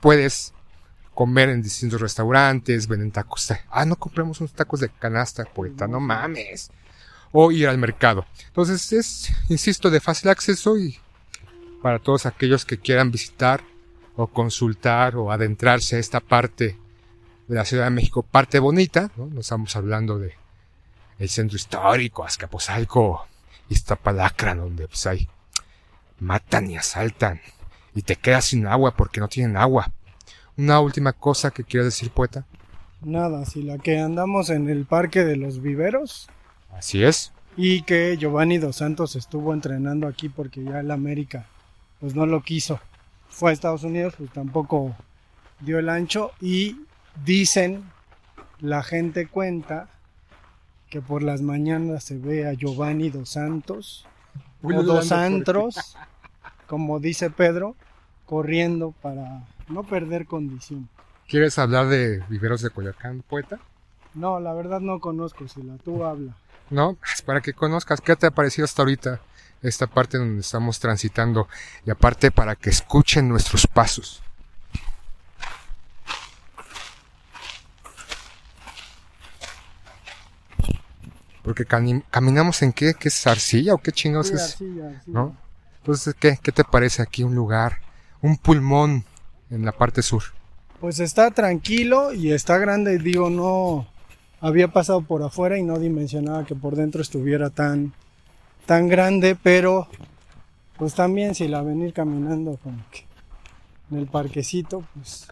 puedes 0.00 0.52
comer 1.14 1.50
en 1.50 1.62
distintos 1.62 2.00
restaurantes, 2.00 2.88
venden 2.88 3.12
tacos. 3.12 3.52
Ah, 3.70 3.84
no 3.84 3.96
compramos 3.96 4.40
unos 4.40 4.52
tacos 4.52 4.80
de 4.80 4.88
canasta, 4.88 5.44
poeta, 5.44 5.86
no 5.86 6.00
mames 6.00 6.70
o 7.32 7.50
ir 7.50 7.66
al 7.66 7.78
mercado. 7.78 8.26
Entonces 8.46 8.92
es, 8.92 9.32
insisto, 9.48 9.90
de 9.90 10.00
fácil 10.00 10.28
acceso 10.28 10.78
y 10.78 10.98
para 11.82 11.98
todos 11.98 12.26
aquellos 12.26 12.64
que 12.64 12.78
quieran 12.78 13.10
visitar 13.10 13.62
o 14.14 14.26
consultar 14.26 15.16
o 15.16 15.32
adentrarse 15.32 15.96
a 15.96 15.98
esta 15.98 16.20
parte 16.20 16.76
de 17.48 17.54
la 17.54 17.64
Ciudad 17.64 17.84
de 17.84 17.90
México, 17.90 18.22
parte 18.22 18.58
bonita, 18.58 19.10
¿no? 19.16 19.26
No 19.26 19.40
estamos 19.40 19.74
hablando 19.74 20.18
de 20.18 20.34
el 21.18 21.28
centro 21.28 21.56
histórico, 21.56 22.24
Azcapotzalco, 22.24 23.26
Iztapalacra, 23.68 24.54
donde 24.54 24.86
pues 24.86 25.06
hay, 25.06 25.28
matan 26.20 26.70
y 26.70 26.76
asaltan 26.76 27.40
y 27.94 28.02
te 28.02 28.16
quedas 28.16 28.46
sin 28.46 28.66
agua 28.66 28.94
porque 28.96 29.20
no 29.20 29.28
tienen 29.28 29.56
agua. 29.56 29.90
Una 30.56 30.80
última 30.80 31.12
cosa 31.12 31.50
que 31.50 31.64
quiero 31.64 31.84
decir, 31.84 32.10
poeta. 32.10 32.46
Nada, 33.00 33.44
si 33.46 33.62
la 33.62 33.78
que 33.78 33.98
andamos 33.98 34.50
en 34.50 34.68
el 34.68 34.84
Parque 34.84 35.24
de 35.24 35.36
los 35.36 35.60
Viveros 35.60 36.28
Así 36.72 37.02
es. 37.04 37.32
y 37.56 37.82
que 37.82 38.16
Giovanni 38.18 38.58
Dos 38.58 38.76
Santos 38.76 39.14
estuvo 39.14 39.52
entrenando 39.52 40.06
aquí 40.06 40.28
porque 40.28 40.64
ya 40.64 40.80
el 40.80 40.90
América 40.90 41.46
pues 42.00 42.14
no 42.14 42.26
lo 42.26 42.42
quiso. 42.42 42.80
Fue 43.28 43.50
a 43.50 43.52
Estados 43.52 43.84
Unidos, 43.84 44.14
pues 44.18 44.30
tampoco 44.32 44.94
dio 45.60 45.78
el 45.78 45.88
ancho 45.88 46.32
y 46.40 46.76
dicen, 47.24 47.84
la 48.60 48.82
gente 48.82 49.26
cuenta 49.26 49.88
que 50.90 51.00
por 51.00 51.22
las 51.22 51.40
mañanas 51.40 52.04
se 52.04 52.18
ve 52.18 52.46
a 52.46 52.52
Giovanni 52.54 53.10
Dos 53.10 53.30
Santos 53.30 54.06
o 54.62 54.82
Dos 54.82 55.12
Antros, 55.12 55.96
como 56.66 57.00
dice 57.00 57.30
Pedro, 57.30 57.76
corriendo 58.26 58.92
para 59.00 59.44
no 59.68 59.84
perder 59.84 60.26
condición. 60.26 60.88
¿Quieres 61.28 61.58
hablar 61.58 61.88
de 61.88 62.22
viveros 62.28 62.60
de 62.62 62.70
Coyoacán, 62.70 63.22
poeta? 63.28 63.58
No, 64.14 64.40
la 64.40 64.52
verdad 64.52 64.80
no 64.80 65.00
conozco, 65.00 65.48
si 65.48 65.62
la 65.62 65.76
tú 65.78 66.04
habla. 66.04 66.36
No, 66.72 66.96
es 67.14 67.20
para 67.20 67.42
que 67.42 67.52
conozcas 67.52 68.00
qué 68.00 68.16
te 68.16 68.26
ha 68.26 68.30
parecido 68.30 68.64
hasta 68.64 68.80
ahorita 68.80 69.20
esta 69.60 69.86
parte 69.86 70.16
donde 70.16 70.40
estamos 70.40 70.80
transitando 70.80 71.46
y 71.84 71.90
aparte 71.90 72.30
para 72.30 72.56
que 72.56 72.70
escuchen 72.70 73.28
nuestros 73.28 73.66
pasos. 73.66 74.22
Porque 81.42 81.66
caminamos 81.66 82.62
en 82.62 82.72
qué, 82.72 82.94
qué 82.94 83.08
es 83.08 83.26
arcilla 83.26 83.74
o 83.74 83.78
qué 83.78 83.92
chingados 83.92 84.28
Sí, 84.28 84.34
es, 84.34 84.40
arcilla, 84.40 84.86
arcilla. 84.86 85.02
¿no? 85.06 85.36
Entonces, 85.76 86.14
¿qué, 86.18 86.38
¿qué 86.42 86.52
te 86.52 86.64
parece 86.64 87.02
aquí 87.02 87.22
un 87.22 87.34
lugar, 87.34 87.82
un 88.22 88.38
pulmón 88.38 89.04
en 89.50 89.66
la 89.66 89.72
parte 89.72 90.00
sur? 90.00 90.22
Pues 90.80 91.00
está 91.00 91.32
tranquilo 91.32 92.14
y 92.14 92.32
está 92.32 92.56
grande, 92.56 92.96
digo, 92.96 93.28
no 93.28 93.91
había 94.42 94.68
pasado 94.68 95.00
por 95.02 95.22
afuera 95.22 95.56
y 95.56 95.62
no 95.62 95.78
dimensionaba 95.78 96.44
que 96.44 96.56
por 96.56 96.74
dentro 96.76 97.00
estuviera 97.00 97.48
tan 97.48 97.94
tan 98.66 98.88
grande, 98.88 99.36
pero 99.40 99.88
pues 100.76 100.94
también 100.94 101.34
si 101.34 101.48
la 101.48 101.62
venir 101.62 101.92
caminando 101.92 102.58
como 102.62 102.82
que 102.90 103.06
en 103.90 103.98
el 103.98 104.06
parquecito, 104.06 104.84
pues 104.94 105.28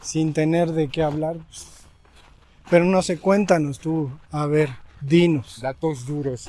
sin 0.00 0.32
tener 0.32 0.72
de 0.72 0.88
qué 0.88 1.02
hablar, 1.02 1.36
pues, 1.36 1.66
pero 2.70 2.84
no 2.84 3.02
sé, 3.02 3.18
cuéntanos 3.18 3.80
tú, 3.80 4.10
a 4.30 4.46
ver, 4.46 4.70
dinos. 5.00 5.60
Datos 5.60 6.06
duros. 6.06 6.48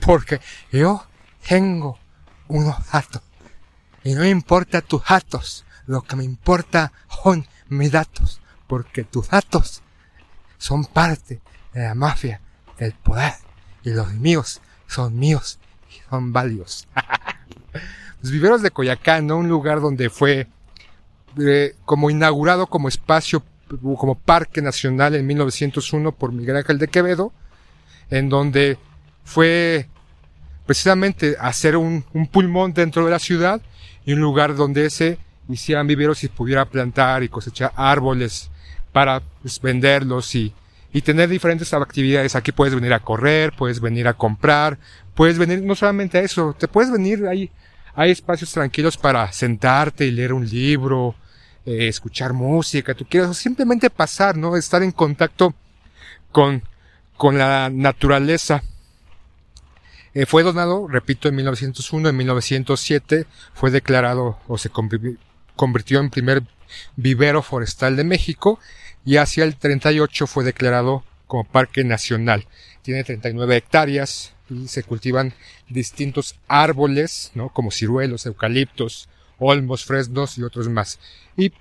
Porque 0.00 0.40
yo 0.70 1.04
tengo 1.48 1.98
unos 2.48 2.76
datos. 2.92 3.22
Y 4.04 4.14
no 4.14 4.20
me 4.20 4.30
importa 4.30 4.82
tus 4.82 5.02
datos. 5.04 5.64
Lo 5.86 6.02
que 6.02 6.16
me 6.16 6.24
importa 6.24 6.92
son 7.08 7.46
mis 7.68 7.90
datos. 7.90 8.40
Porque 8.66 9.04
tus 9.04 9.28
datos 9.28 9.82
son 10.64 10.86
parte 10.86 11.42
de 11.74 11.82
la 11.82 11.94
mafia 11.94 12.40
del 12.78 12.92
poder. 12.92 13.34
Y 13.82 13.90
los 13.90 14.14
míos 14.14 14.62
son 14.86 15.18
míos 15.18 15.58
y 15.90 16.00
son 16.08 16.32
válidos. 16.32 16.88
los 18.22 18.32
viveros 18.32 18.62
de 18.62 18.70
Coyacán, 18.70 19.26
¿no? 19.26 19.36
Un 19.36 19.50
lugar 19.50 19.82
donde 19.82 20.08
fue 20.08 20.46
eh, 21.38 21.76
como 21.84 22.08
inaugurado 22.08 22.66
como 22.66 22.88
espacio, 22.88 23.44
como 23.82 24.14
parque 24.14 24.62
nacional 24.62 25.14
en 25.14 25.26
1901 25.26 26.12
por 26.12 26.32
Miguel 26.32 26.56
Ángel 26.56 26.78
de 26.78 26.88
Quevedo 26.88 27.30
en 28.08 28.30
donde 28.30 28.78
fue 29.22 29.88
precisamente 30.64 31.36
hacer 31.38 31.76
un, 31.76 32.06
un 32.14 32.26
pulmón 32.26 32.72
dentro 32.72 33.04
de 33.04 33.10
la 33.10 33.18
ciudad 33.18 33.60
y 34.06 34.14
un 34.14 34.20
lugar 34.20 34.56
donde 34.56 34.88
se 34.88 35.18
hicieran 35.46 35.86
viveros 35.86 36.24
y 36.24 36.28
pudiera 36.28 36.64
plantar 36.64 37.22
y 37.22 37.28
cosechar 37.28 37.72
árboles 37.76 38.50
para 38.94 39.22
pues, 39.42 39.60
venderlos 39.60 40.36
y, 40.36 40.54
y 40.92 41.02
tener 41.02 41.28
diferentes 41.28 41.74
actividades. 41.74 42.36
Aquí 42.36 42.52
puedes 42.52 42.76
venir 42.76 42.92
a 42.92 43.00
correr, 43.00 43.52
puedes 43.52 43.80
venir 43.80 44.06
a 44.06 44.14
comprar, 44.14 44.78
puedes 45.16 45.36
venir 45.36 45.62
no 45.62 45.74
solamente 45.74 46.18
a 46.18 46.20
eso, 46.22 46.54
te 46.56 46.68
puedes 46.68 46.92
venir 46.92 47.26
ahí. 47.26 47.50
Hay 47.96 48.12
espacios 48.12 48.52
tranquilos 48.52 48.96
para 48.96 49.30
sentarte 49.32 50.06
y 50.06 50.12
leer 50.12 50.32
un 50.32 50.48
libro, 50.48 51.16
eh, 51.66 51.88
escuchar 51.88 52.34
música, 52.34 52.94
tú 52.94 53.04
quieras, 53.04 53.30
o 53.30 53.34
simplemente 53.34 53.90
pasar, 53.90 54.36
¿no? 54.36 54.56
Estar 54.56 54.84
en 54.84 54.92
contacto 54.92 55.54
con, 56.30 56.62
con 57.16 57.36
la 57.36 57.70
naturaleza. 57.70 58.62
Eh, 60.14 60.24
fue 60.24 60.44
donado, 60.44 60.86
repito, 60.86 61.28
en 61.28 61.34
1901, 61.34 62.10
en 62.10 62.16
1907 62.16 63.26
fue 63.54 63.72
declarado 63.72 64.38
o 64.46 64.56
se 64.56 64.70
convirtió 64.70 65.98
en 65.98 66.10
primer 66.10 66.44
vivero 66.94 67.42
forestal 67.42 67.96
de 67.96 68.04
México 68.04 68.60
y 69.04 69.16
hacia 69.16 69.44
el 69.44 69.56
38 69.56 70.26
fue 70.26 70.44
declarado 70.44 71.04
como 71.26 71.44
parque 71.44 71.84
nacional. 71.84 72.46
Tiene 72.82 73.04
39 73.04 73.56
hectáreas 73.56 74.32
y 74.50 74.68
se 74.68 74.82
cultivan 74.82 75.34
distintos 75.68 76.36
árboles, 76.48 77.30
¿no? 77.34 77.48
Como 77.48 77.70
ciruelos, 77.70 78.26
eucaliptos, 78.26 79.08
olmos, 79.38 79.84
fresnos 79.84 80.38
y 80.38 80.42
otros 80.42 80.68
más. 80.68 80.98
Y 81.36 81.52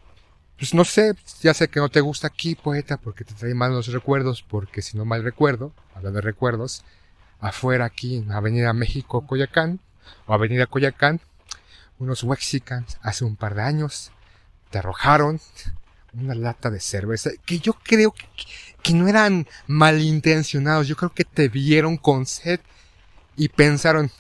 pues 0.58 0.74
no 0.74 0.86
sé, 0.86 1.14
ya 1.42 1.54
sé 1.54 1.68
que 1.68 1.80
no 1.80 1.90
te 1.90 2.02
gusta 2.02 2.28
aquí, 2.28 2.56
poeta, 2.56 2.98
porque 2.98 3.26
te 3.26 3.34
trae 3.34 3.54
malos 3.54 3.88
recuerdos, 3.88 4.44
porque 4.44 4.82
si 4.82 4.98
no 4.98 5.06
mal 5.06 5.24
recuerdo, 5.24 5.74
hablando 5.96 6.18
de 6.18 6.22
recuerdos, 6.22 6.84
afuera 7.40 7.86
aquí 7.86 8.18
en 8.18 8.32
Avenida 8.32 8.72
México 8.74 9.26
Coyacán, 9.26 9.80
o 10.26 10.34
Avenida 10.34 10.68
Coyacán, 10.68 11.20
unos 12.00 12.24
Wexicans 12.24 12.98
hace 13.02 13.26
un 13.26 13.36
par 13.36 13.56
de 13.56 13.64
años 13.64 14.12
te 14.70 14.80
arrojaron 14.80 15.40
una 16.14 16.36
lata 16.36 16.70
de 16.70 16.80
cerveza 16.80 17.32
que 17.46 17.60
yo 17.60 17.74
creo 17.74 18.12
que, 18.12 18.26
que 18.82 18.94
no 18.94 19.08
eran 19.08 19.48
malintencionados, 19.68 20.88
yo 20.88 20.96
creo 20.96 21.14
que 21.14 21.24
te 21.26 21.48
vieron 21.48 21.98
con 21.98 22.26
sed 22.26 22.60
y 23.36 23.50
pensaron, 23.50 24.12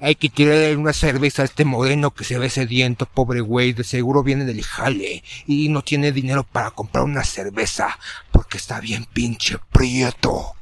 hay 0.00 0.14
que 0.16 0.28
tirarle 0.28 0.76
una 0.76 0.92
cerveza 0.92 1.42
a 1.42 1.44
este 1.44 1.64
moreno 1.64 2.12
que 2.12 2.24
se 2.24 2.38
ve 2.38 2.50
sediento, 2.50 3.06
pobre 3.06 3.40
güey, 3.40 3.72
de 3.72 3.84
seguro 3.84 4.22
viene 4.22 4.44
del 4.44 4.62
jale 4.62 5.22
y 5.46 5.68
no 5.68 5.82
tiene 5.82 6.12
dinero 6.12 6.44
para 6.44 6.70
comprar 6.70 7.04
una 7.04 7.24
cerveza 7.24 7.98
porque 8.32 8.58
está 8.58 8.80
bien 8.80 9.06
pinche 9.12 9.56
prieto. 9.72 10.52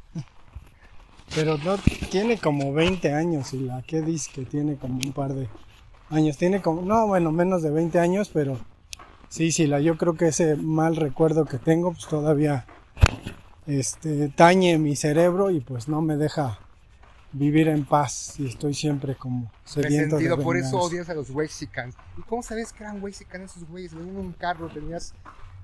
Pero 1.33 1.57
no, 1.57 1.77
tiene 2.09 2.37
como 2.37 2.71
20 2.71 3.13
años 3.13 3.53
y 3.53 3.59
la 3.59 3.81
que 3.81 4.01
dice 4.01 4.31
que 4.33 4.43
tiene 4.43 4.75
como 4.75 4.99
un 4.99 5.11
par 5.11 5.33
de 5.33 5.49
años. 6.09 6.37
Tiene 6.37 6.61
como, 6.61 6.83
no, 6.83 7.07
bueno, 7.07 7.31
menos 7.31 7.63
de 7.63 7.71
20 7.71 7.99
años, 7.99 8.29
pero 8.31 8.59
Sí, 9.35 9.51
sí, 9.51 9.67
la, 9.67 9.81
yo 9.81 9.97
creo 9.97 10.15
que 10.15 10.29
ese 10.29 10.55
mal 10.55 10.95
recuerdo 10.95 11.43
que 11.43 11.57
tengo, 11.57 11.91
pues 11.91 12.07
todavía 12.07 12.65
este, 13.67 14.29
tañe 14.29 14.77
mi 14.77 14.95
cerebro 14.95 15.51
y 15.51 15.59
pues 15.59 15.89
no 15.89 16.01
me 16.01 16.15
deja 16.15 16.57
vivir 17.33 17.67
en 17.67 17.83
paz 17.83 18.35
y 18.39 18.47
estoy 18.47 18.73
siempre 18.73 19.15
como 19.15 19.51
sediento 19.65 20.15
de 20.15 20.37
por 20.37 20.55
eso 20.55 20.79
odias 20.79 21.09
a 21.09 21.13
los 21.15 21.31
Wexicans. 21.31 21.95
¿Y 22.17 22.21
cómo 22.21 22.43
sabes 22.43 22.71
que 22.71 22.85
eran 22.85 23.03
Wexicans 23.03 23.57
esos 23.57 23.67
güeyes? 23.67 23.93
Venían 23.93 24.15
en 24.15 24.21
un 24.21 24.31
carro, 24.31 24.69
tenías, 24.69 25.13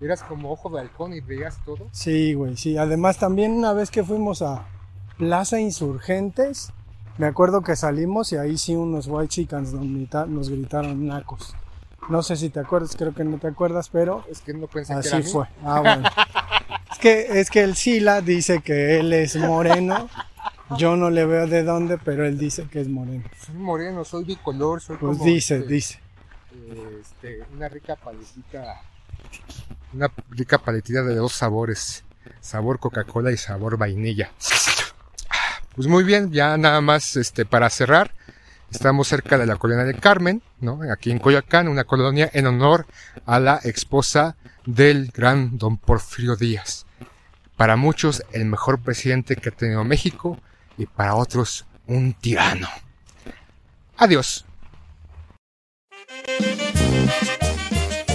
eras 0.02 0.22
como 0.22 0.52
ojo 0.52 0.70
de 0.70 0.82
halcón 0.82 1.14
y 1.14 1.22
veías 1.22 1.64
todo. 1.64 1.88
Sí, 1.94 2.34
güey, 2.34 2.58
sí. 2.58 2.76
Además 2.76 3.20
también 3.20 3.54
una 3.54 3.72
vez 3.72 3.90
que 3.90 4.04
fuimos 4.04 4.42
a 4.42 4.68
Plaza 5.18 5.62
Insurgentes, 5.62 6.74
me 7.18 7.26
acuerdo 7.26 7.62
que 7.62 7.78
salimos 7.78 8.34
y 8.34 8.36
ahí 8.36 8.58
sí 8.58 8.76
unos 8.76 9.08
Wexicans 9.08 9.72
nos 9.72 10.50
gritaron 10.50 11.08
nacos. 11.08 11.56
No 12.10 12.24
sé 12.24 12.36
si 12.36 12.50
te 12.50 12.60
acuerdas, 12.60 12.96
creo 12.98 13.14
que 13.14 13.24
no 13.24 13.38
te 13.38 13.48
acuerdas, 13.48 13.90
pero 13.90 14.26
es 14.30 14.42
que 14.42 14.54
no 14.54 14.68
pensé 14.68 14.94
así 14.94 15.10
que 15.10 15.16
era 15.18 15.28
fue. 15.28 15.48
Ah, 15.64 15.80
bueno. 15.80 16.10
es 16.92 16.98
que 16.98 17.40
es 17.40 17.50
que 17.50 17.62
el 17.62 17.76
Sila 17.76 18.22
dice 18.22 18.62
que 18.62 19.00
él 19.00 19.14
es 19.14 19.36
moreno. 19.36 20.10
Yo 20.78 20.96
no 20.96 21.10
le 21.10 21.26
veo 21.26 21.48
de 21.48 21.64
dónde, 21.64 21.98
pero 21.98 22.26
él 22.26 22.38
dice 22.38 22.68
que 22.70 22.80
es 22.82 22.88
moreno. 22.88 23.24
Soy 23.46 23.56
moreno, 23.56 24.06
soy 24.06 24.24
bicolor, 24.24 24.82
soy 24.82 24.98
pues 24.98 25.22
dice, 25.22 25.58
este, 25.58 25.68
dice. 25.68 26.00
Este, 27.02 27.44
una 27.54 27.68
rica 27.68 27.96
paletita, 27.98 28.82
una 29.94 30.10
rica 30.30 30.58
paletita 30.58 31.04
de 31.04 31.16
dos 31.16 31.34
sabores, 31.34 32.06
sabor 32.40 32.80
Coca-Cola 32.80 33.32
y 33.32 33.38
sabor 33.38 33.78
vainilla. 33.78 34.32
Pues 35.76 35.88
muy 35.88 36.04
bien, 36.04 36.32
ya 36.32 36.58
nada 36.58 36.82
más 36.82 37.16
este 37.16 37.46
para 37.46 37.70
cerrar. 37.70 38.14
Estamos 38.72 39.10
cerca 39.10 39.38
de 39.38 39.46
la 39.46 39.58
colonia 39.58 39.84
de 39.84 39.94
Carmen, 39.94 40.42
¿no? 40.62 40.80
Aquí 40.92 41.12
en 41.12 41.20
Coyoacán, 41.20 41.68
una 41.68 41.84
colonia 41.84 42.30
en 42.34 42.48
honor 42.48 42.88
a 43.26 43.40
la 43.40 43.58
esposa 43.58 44.38
del 44.66 45.12
gran 45.14 45.58
don 45.58 45.78
Porfirio 45.78 46.36
Díaz. 46.36 46.86
Para 47.58 47.76
muchos, 47.76 48.24
el 48.32 48.46
mejor 48.46 48.80
presidente 48.80 49.36
que 49.36 49.50
ha 49.50 49.52
tenido 49.52 49.84
México 49.84 50.40
y 50.78 50.86
para 50.86 51.16
otros, 51.16 51.66
un 51.86 52.14
tirano. 52.14 52.70
Adiós. 53.98 54.46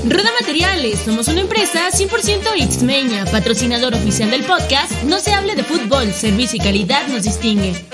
Roda 0.09 0.31
Materiales, 0.41 1.01
somos 1.01 1.29
una 1.29 1.41
empresa 1.41 1.91
100% 1.91 2.71
Xmeña, 2.71 3.25
patrocinador 3.27 3.95
oficial 3.95 4.31
del 4.31 4.45
podcast 4.45 5.03
No 5.03 5.19
se 5.19 5.33
hable 5.35 5.55
de 5.55 5.65
fútbol, 5.65 6.13
servicio 6.13 6.57
y 6.57 6.65
calidad 6.65 7.07
nos 7.09 7.25
distingue. 7.25 7.85